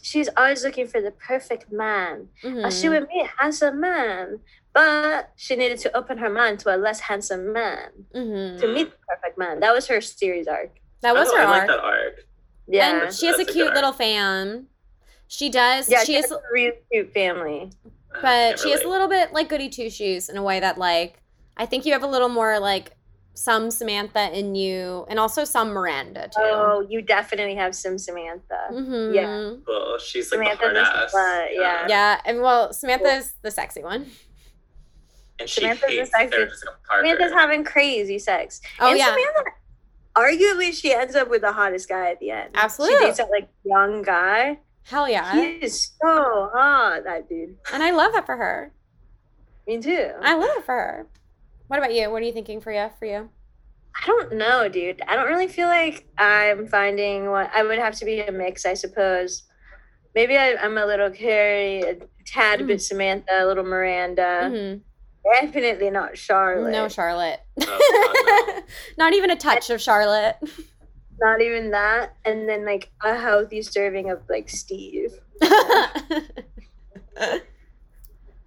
[0.00, 2.28] she's always looking for the perfect man.
[2.42, 4.40] Uh, She would meet a handsome man,
[4.72, 8.58] but she needed to open her mind to a less handsome man Mhm.
[8.60, 9.60] to meet the perfect man.
[9.60, 10.70] That was her series arc.
[11.02, 11.68] That was oh, her I like arc.
[11.68, 12.14] that arc.
[12.66, 13.98] Yeah, And she has a That's a cute little arc.
[13.98, 14.68] fam.
[15.26, 15.90] She does.
[15.90, 17.70] yeah, she she is, has a really cute family.
[18.14, 20.78] But can't she is a little bit like goody two shoes in a way that
[20.78, 21.20] like
[21.58, 22.92] I think you have a little more like
[23.38, 26.40] some Samantha in you, and also some Miranda too.
[26.42, 28.68] Oh, you definitely have some Samantha.
[28.72, 29.14] Mhm.
[29.14, 29.52] yeah.
[29.66, 31.14] Well, she's like Samantha's the hard ass.
[31.14, 31.86] slut, yeah.
[31.88, 34.06] Yeah, and well, Samantha's the sexy one.
[35.38, 37.06] And she Samantha's the hates sexy- Sarah Jessica Parker.
[37.06, 38.60] Samantha's having crazy sex.
[38.80, 39.50] Oh and yeah, Samantha,
[40.16, 42.50] arguably, she ends up with the hottest guy at the end.
[42.54, 42.98] Absolutely.
[42.98, 44.58] She dates that like young guy.
[44.82, 47.56] hell yeah, He is so hot, that dude.
[47.72, 48.72] and I love that for her.
[49.68, 50.10] Me too.
[50.22, 51.06] I love it for her.
[51.68, 52.10] What about you?
[52.10, 52.90] What are you thinking for you?
[52.98, 53.28] For you?
[54.00, 55.00] I don't know, dude.
[55.08, 58.64] I don't really feel like I'm finding what I would have to be a mix,
[58.66, 59.44] I suppose.
[60.14, 61.96] Maybe I, I'm a little Carrie, a
[62.26, 62.66] tad Mm.
[62.68, 64.50] bit Samantha, a little Miranda.
[64.52, 64.80] Mhm.
[65.42, 66.70] Definitely not Charlotte.
[66.72, 67.40] No, Charlotte.
[67.66, 68.62] Oh, God,
[68.96, 70.36] Not even a touch of Charlotte.
[71.20, 72.14] not even that.
[72.24, 75.12] And then like a healthy serving of like Steve.
[75.42, 76.22] I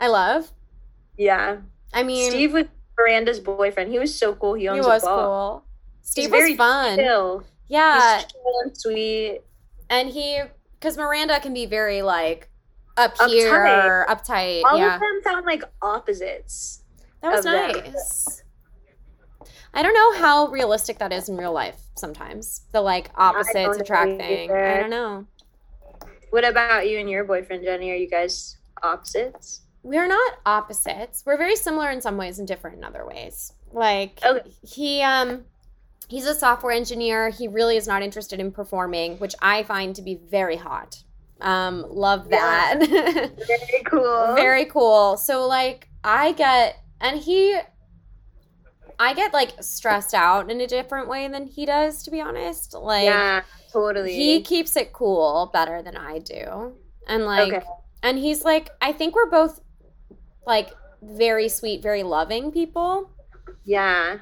[0.08, 0.52] love.
[1.18, 1.58] Yeah,
[1.94, 2.66] I mean, Steve was
[3.06, 3.92] Miranda's boyfriend.
[3.92, 4.54] He was so cool.
[4.56, 5.26] He he was a bar.
[5.26, 5.66] cool.
[6.02, 6.98] Steve He's was very fun.
[6.98, 7.44] Chill.
[7.68, 9.42] Yeah, He's chill and sweet.
[9.90, 10.42] and he
[10.80, 12.50] because Miranda can be very like
[12.98, 13.28] up Uptight.
[13.30, 14.64] here, uptight.
[14.66, 16.84] All yeah, of them sound like opposites.
[17.22, 18.44] that was nice.
[19.74, 21.80] I don't know how realistic that is in real life.
[21.96, 24.52] Sometimes the like opposites attract thing.
[24.52, 25.26] I don't know.
[26.32, 27.92] What about you and your boyfriend, Jenny?
[27.92, 29.62] Are you guys opposites?
[29.84, 31.24] We're not opposites.
[31.26, 33.54] We're very similar in some ways and different in other ways.
[33.72, 34.50] Like Okay.
[34.62, 35.46] he um
[36.08, 37.30] he's a software engineer.
[37.30, 41.04] He really is not interested in performing, which I find to be very hot.
[41.40, 42.76] Um love Yeah.
[42.78, 43.32] that.
[43.48, 44.36] Very cool.
[44.36, 45.18] very cool.
[45.18, 47.58] So like I get and he
[49.00, 52.76] I get like stressed out in a different way than he does to be honest.
[52.76, 53.42] Like yeah,
[53.74, 54.14] totally.
[54.16, 56.74] he keeps it cool better than I do.
[57.08, 57.66] And like Okay.
[58.04, 59.60] and he's like I think we're both
[60.46, 60.70] like
[61.02, 63.10] very sweet, very loving people.
[63.64, 64.20] yeah.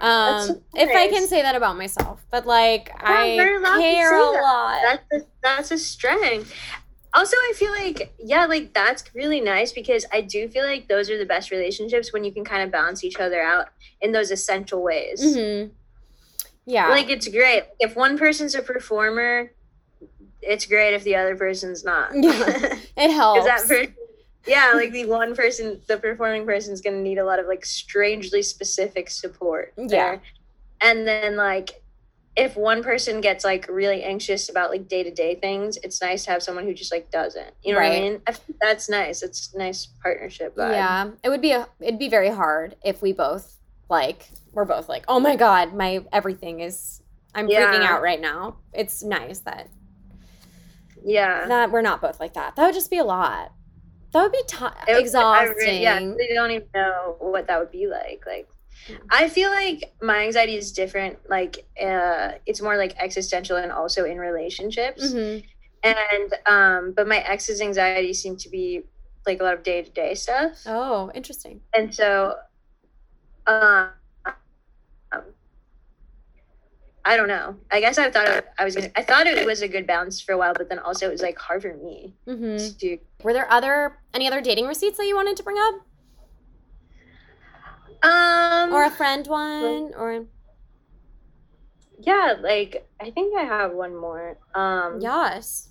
[0.00, 2.24] Um so if I can say that about myself.
[2.30, 4.42] But like you're I care a that.
[4.42, 4.78] lot.
[5.10, 6.54] That's a, that's a strength.
[7.14, 11.10] Also, I feel like yeah, like that's really nice because I do feel like those
[11.10, 13.68] are the best relationships when you can kind of balance each other out
[14.00, 15.20] in those essential ways.
[15.24, 15.70] Mhm.
[16.66, 16.90] Yeah.
[16.90, 19.50] Like it's great if one person's a performer.
[20.42, 22.10] It's great if the other person's not.
[22.14, 22.76] Yeah.
[22.96, 23.46] it helps.
[23.46, 23.94] That person,
[24.46, 27.64] yeah, like the one person, the performing person is gonna need a lot of like
[27.64, 29.72] strangely specific support.
[29.76, 29.86] Yeah.
[29.88, 30.22] there.
[30.80, 31.82] And then like
[32.36, 36.24] if one person gets like really anxious about like day to day things, it's nice
[36.24, 37.52] to have someone who just like doesn't.
[37.64, 38.22] You know what I mean?
[38.28, 39.22] I that's nice.
[39.22, 40.72] It's a nice partnership vibe.
[40.72, 43.56] Yeah, it would be a it'd be very hard if we both
[43.88, 47.02] like we're both like, "Oh my god, my everything is
[47.34, 49.68] I'm freaking out right now." It's nice that
[51.04, 51.46] Yeah.
[51.48, 52.54] that we're not both like that.
[52.56, 53.52] That would just be a lot.
[54.12, 55.56] That would be ti It would- I exhausting.
[55.56, 58.24] re- yeah, they don't even know what that would be like.
[58.26, 58.48] Like,
[58.88, 59.00] Mm.
[59.10, 61.18] I feel like my anxiety is different.
[61.28, 65.12] Like, uh, it's more like existential and also in relationships.
[65.12, 65.44] Mhm.
[65.82, 68.84] And um, but my ex's anxiety seemed to be
[69.26, 70.62] like a lot of day to day stuff.
[70.66, 71.60] Oh, interesting.
[71.74, 72.36] And so,
[73.46, 73.90] um,
[77.08, 77.56] I don't know.
[77.70, 78.90] I guess I thought I was gonna.
[78.94, 81.22] I thought it was a good balance for a while, but then also it was
[81.22, 82.76] like hard for me Mm-hmm.
[82.80, 82.98] to.
[83.24, 85.74] Were there other any other dating receipts that you wanted to bring up,
[88.10, 88.74] Um.
[88.74, 90.26] or a friend one, or
[91.98, 94.36] Yeah, like I think I have one more.
[94.54, 95.70] Um yes?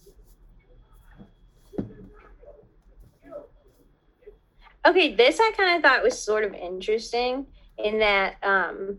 [4.87, 7.45] Okay, this I kind of thought was sort of interesting
[7.77, 8.97] in that um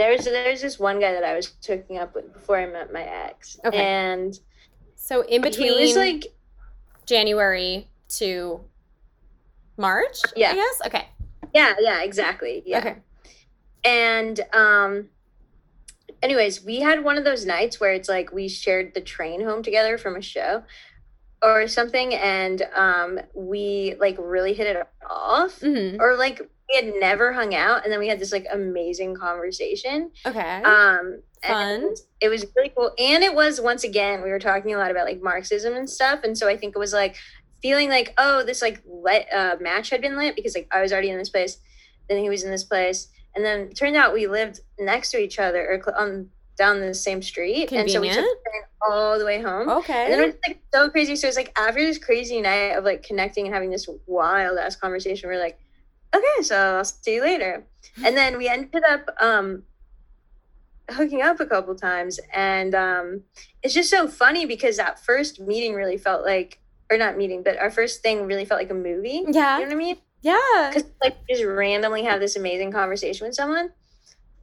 [0.00, 3.02] there's there's this one guy that I was hooking up with before I met my
[3.02, 3.76] ex, Okay.
[3.76, 4.38] and
[4.94, 6.32] So in between he was like,
[7.06, 7.86] January
[8.20, 8.60] to
[9.76, 10.52] March, Yeah.
[10.52, 10.80] I guess.
[10.86, 11.08] Okay,
[11.54, 12.78] yeah, yeah, exactly, yeah.
[12.78, 12.96] okay.
[13.84, 15.08] And um
[16.22, 19.62] anyways, we had one of those nights where it's like we shared the train home
[19.62, 20.62] together from a show
[21.42, 26.94] or something and um we like really hit it off hmm or like we had
[27.00, 30.62] never hung out and then we had this like amazing conversation Okay.
[30.62, 31.52] um Fun.
[31.82, 34.90] and it was really cool and it was once again we were talking a lot
[34.90, 37.16] about like marxism and stuff and so i think it was like
[37.62, 40.92] feeling like oh this like lit, uh, match had been lit because like i was
[40.92, 41.58] already in this place
[42.08, 45.18] then he was in this place and then it turned out we lived next to
[45.18, 48.38] each other or cl- on down the same street and so we took Convenient.
[48.44, 50.04] the train all the way home okay.
[50.04, 51.16] and then it was like so crazy.
[51.16, 54.76] So it's like after this crazy night of like connecting and having this wild ass
[54.76, 55.58] conversation, we're like,
[56.14, 57.64] okay, so I'll see you later.
[58.04, 59.62] And then we ended up um
[60.90, 62.18] hooking up a couple times.
[62.34, 63.22] And um
[63.62, 66.58] it's just so funny because that first meeting really felt like
[66.90, 69.24] or not meeting, but our first thing really felt like a movie.
[69.28, 69.58] yeah.
[69.58, 69.96] You know what I mean?
[70.22, 70.70] Yeah.
[70.74, 73.70] because like just randomly have this amazing conversation with someone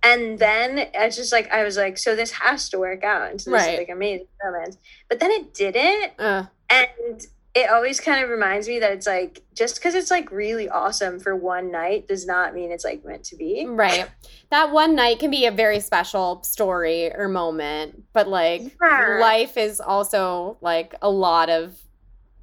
[0.03, 3.45] and then it's just like i was like so this has to work out into
[3.45, 3.77] this Right.
[3.79, 4.77] like amazing romance
[5.09, 7.25] but then it didn't Uh, and
[7.57, 11.19] it always kind of reminds me that it's like just because it's like really awesome
[11.19, 14.07] for one night does not mean it's like meant to be right.
[14.51, 19.17] That one night can be a very special story or moment, but like Yeah.
[19.19, 21.77] life is also like a lot of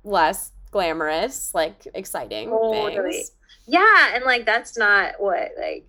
[0.02, 3.12] less glamorous, like exciting Totally.
[3.12, 3.30] things.
[3.66, 5.88] yeah, and like that's not what like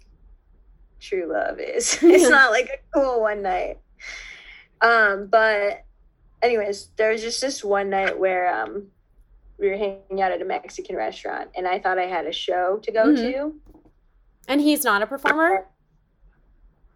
[0.99, 1.97] true love is.
[2.03, 3.79] it's not like a cool one night.
[4.81, 5.83] Um, but
[6.43, 8.91] anyways, there was just this one night where um
[9.59, 12.77] we were hanging out at a Mexican restaurant and I thought I had a show
[12.83, 13.21] to go Mhm.
[13.31, 13.61] to.
[14.47, 15.67] And he's not a performer?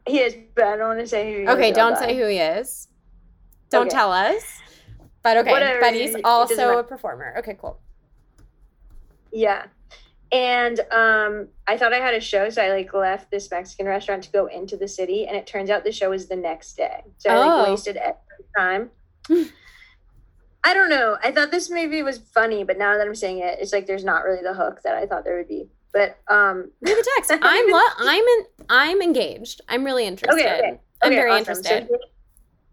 [0.05, 1.49] He is, but I don't want to say who he is.
[1.49, 2.87] Okay, don't say who he is.
[3.69, 3.95] Don't Okay.
[3.95, 4.61] tell us.
[5.21, 7.35] But okay, Whatever, but he's also a performer.
[7.39, 7.79] Okay, cool.
[9.31, 9.65] Yeah.
[10.31, 14.23] And um, I thought I had a show, so I like left this Mexican restaurant
[14.25, 17.03] to go into the city, and it turns out the show was the next day.
[17.17, 17.63] So I like Oh.
[17.63, 18.15] wasted every
[18.55, 18.91] time.
[20.63, 21.17] I don't know.
[21.23, 24.03] I thought this movie was funny, but now that I'm saying it, it's like there's
[24.03, 25.69] not really the hook that I thought there would be.
[25.93, 27.31] But um, Leave a text.
[27.41, 29.61] I'm lo- I'm in, I'm engaged.
[29.67, 30.39] I'm really interested.
[30.39, 30.79] okay.
[31.01, 31.55] I'm okay, very awesome.
[31.55, 31.99] So interested.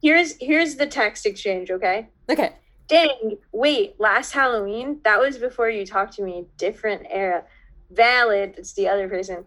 [0.02, 1.70] here's here's the text exchange.
[1.70, 2.08] Okay.
[2.28, 2.52] Okay.
[2.88, 5.00] Dang, wait, last Halloween?
[5.02, 6.46] That was before you talked to me.
[6.56, 7.44] Different era.
[7.90, 8.54] Valid.
[8.58, 9.44] It's the other person.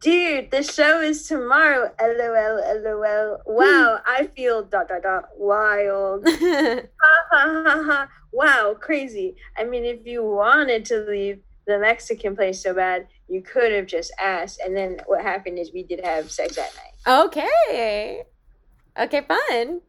[0.00, 1.90] Dude, the show is tomorrow.
[2.00, 3.40] LOL, LOL.
[3.46, 6.26] Wow, I feel dot dot dot wild.
[7.04, 8.08] Ha ha ha ha.
[8.32, 9.36] Wow, crazy.
[9.56, 13.86] I mean, if you wanted to leave the Mexican place so bad, you could have
[13.86, 14.60] just asked.
[14.64, 17.26] And then what happened is we did have sex that night.
[17.26, 18.22] okay.
[18.98, 19.80] Okay, fun.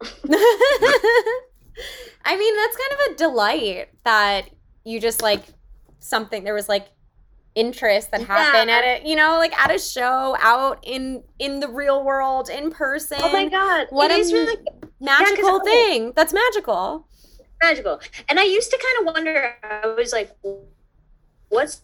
[2.24, 4.50] I mean, that's kind of a delight that
[4.84, 5.44] you just like
[5.98, 6.88] something there was like
[7.58, 8.76] interest that happen Yeah.
[8.76, 12.70] at it, you know, like at a show out in in the real world in
[12.70, 13.18] person.
[13.20, 13.88] Oh my god.
[13.90, 14.56] What it a really
[15.00, 15.64] magical okay.
[15.70, 16.12] thing.
[16.14, 17.08] That's magical.
[17.60, 18.00] magical.
[18.28, 20.30] And I used to kind of wonder, I was like,
[21.48, 21.82] what's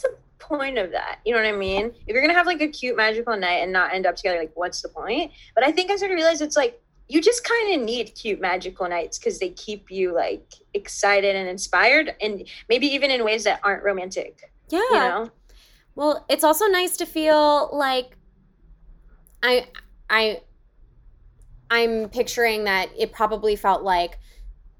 [0.00, 1.18] the point of that?
[1.24, 1.86] You know what I mean?
[2.06, 4.52] If you're gonna have like a cute magical night and not end up together, like
[4.54, 5.32] what's the point?
[5.56, 8.40] But I think I started to realize it's like you just kind of need cute
[8.40, 13.44] magical nights because they keep you like excited and inspired and maybe even in ways
[13.44, 14.50] that aren't romantic.
[14.68, 14.80] Yeah.
[14.80, 15.30] You know?
[15.94, 18.16] Well, it's also nice to feel like
[19.42, 19.66] I
[20.10, 20.40] I
[21.70, 24.18] I'm picturing that it probably felt like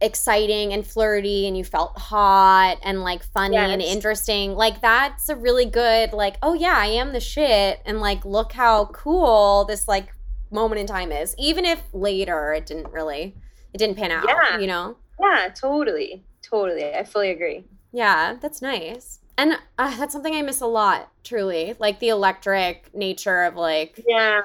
[0.00, 4.54] exciting and flirty and you felt hot and like funny and interesting.
[4.54, 8.52] Like that's a really good like, oh yeah, I am the shit and like look
[8.52, 10.08] how cool this like
[10.50, 11.34] moment in time is.
[11.38, 13.34] Even if later it didn't really
[13.72, 14.58] it didn't pan out, Yeah.
[14.58, 14.96] you know?
[15.20, 16.24] Yeah, totally.
[16.42, 16.92] Totally.
[16.94, 17.64] I fully agree.
[17.92, 19.20] Yeah, that's nice.
[19.36, 21.74] And uh, that's something I miss a lot, truly.
[21.78, 24.42] Like the electric nature of like Yeah.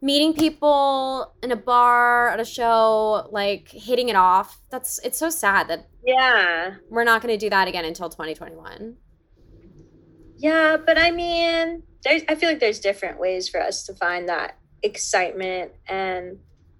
[0.00, 4.60] meeting people in a bar at a show, like hitting it off.
[4.70, 6.76] That's it's so sad that Yeah.
[6.88, 8.96] we're not going to do that again until 2021.
[10.38, 14.28] Yeah, but I mean, there's I feel like there's different ways for us to find
[14.30, 16.38] that excitement and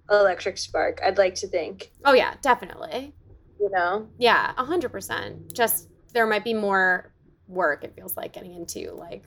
[0.09, 0.99] electric spark.
[1.03, 3.13] I'd like to think, Oh yeah, definitely.
[3.59, 4.07] you know.
[4.17, 5.53] Yeah, 100%.
[5.53, 7.10] Just there might be more
[7.51, 9.23] work it feels like getting into like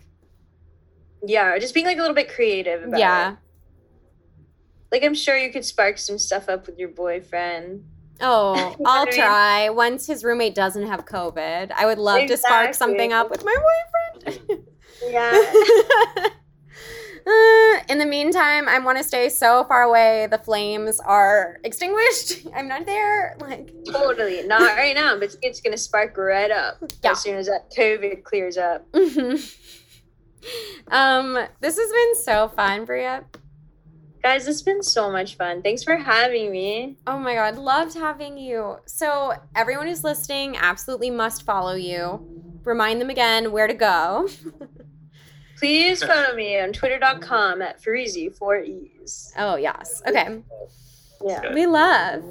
[1.25, 3.33] Yeah, just being like a little bit creative about yeah.
[3.33, 3.39] it.
[4.93, 7.85] Like I'm sure you could spark some stuff up with your boyfriend.
[8.21, 9.15] Oh, know I'll I mean?
[9.15, 11.73] try once his roommate doesn't have COVID.
[11.73, 13.57] I would love to spark something up with my
[14.25, 14.67] boyfriend.
[15.09, 15.53] Yeah.
[17.27, 20.27] Uh, in the meantime, I want to stay so far away.
[20.31, 22.47] The flames are extinguished.
[22.55, 23.37] I'm not there.
[23.41, 24.43] Like, totally.
[24.47, 27.13] Not right now, but it's gonna spark right up Yeah.
[27.13, 28.91] as soon as that COVID clears up.
[28.93, 29.57] mhm.
[30.89, 33.25] um, this has been so fun, Bria.
[34.23, 35.61] Guys, it's been so much fun.
[35.63, 36.97] Thanks for having me.
[37.07, 38.77] Oh my god, loved having you.
[38.87, 42.27] So, everyone who's listening absolutely must follow you.
[42.65, 44.29] Remind them again where to go.
[45.65, 49.33] Please follow me on twitter.com at Farizi, four E's.
[49.39, 50.03] Oh, yes.
[50.07, 50.43] Okay.
[51.25, 51.55] Yeah.
[51.55, 52.23] We love.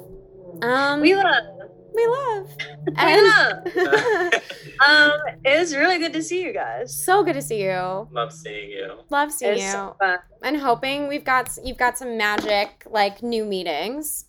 [0.62, 1.44] Um, We love.
[1.92, 2.48] we love.
[2.86, 4.32] We And love.
[4.86, 5.12] Um,
[5.44, 6.94] it was really good to see you guys.
[6.94, 8.06] so good to see you.
[8.12, 8.98] Love seeing you.
[9.10, 9.68] Love seeing you.
[9.70, 9.96] so
[10.42, 14.26] and hoping we've got you've got some magic like new meetings.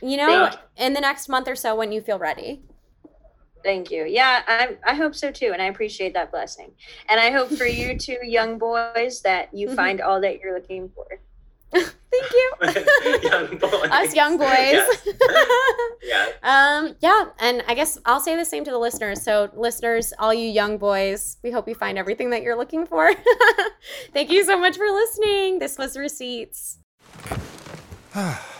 [0.00, 2.62] You know, Thank in the next month or so when you feel ready.
[3.62, 4.04] Thank you.
[4.06, 5.50] Yeah, I, I hope so too.
[5.52, 6.72] And I appreciate that blessing.
[7.08, 9.76] And I hope for you two young boys that you Mhm.
[9.76, 11.06] find all that you're looking for.
[11.72, 12.52] Thank you.
[13.30, 13.90] young boys.
[13.90, 14.48] Us young boys.
[14.48, 15.08] Yes.
[16.02, 16.28] yeah.
[16.42, 19.22] um, yeah, and I guess I'll say the same to the listeners.
[19.22, 23.12] So, listeners, all you young boys, we hope you find everything that you're looking for.
[24.12, 25.60] Thank you so much for listening.
[25.60, 26.78] This was Receipts.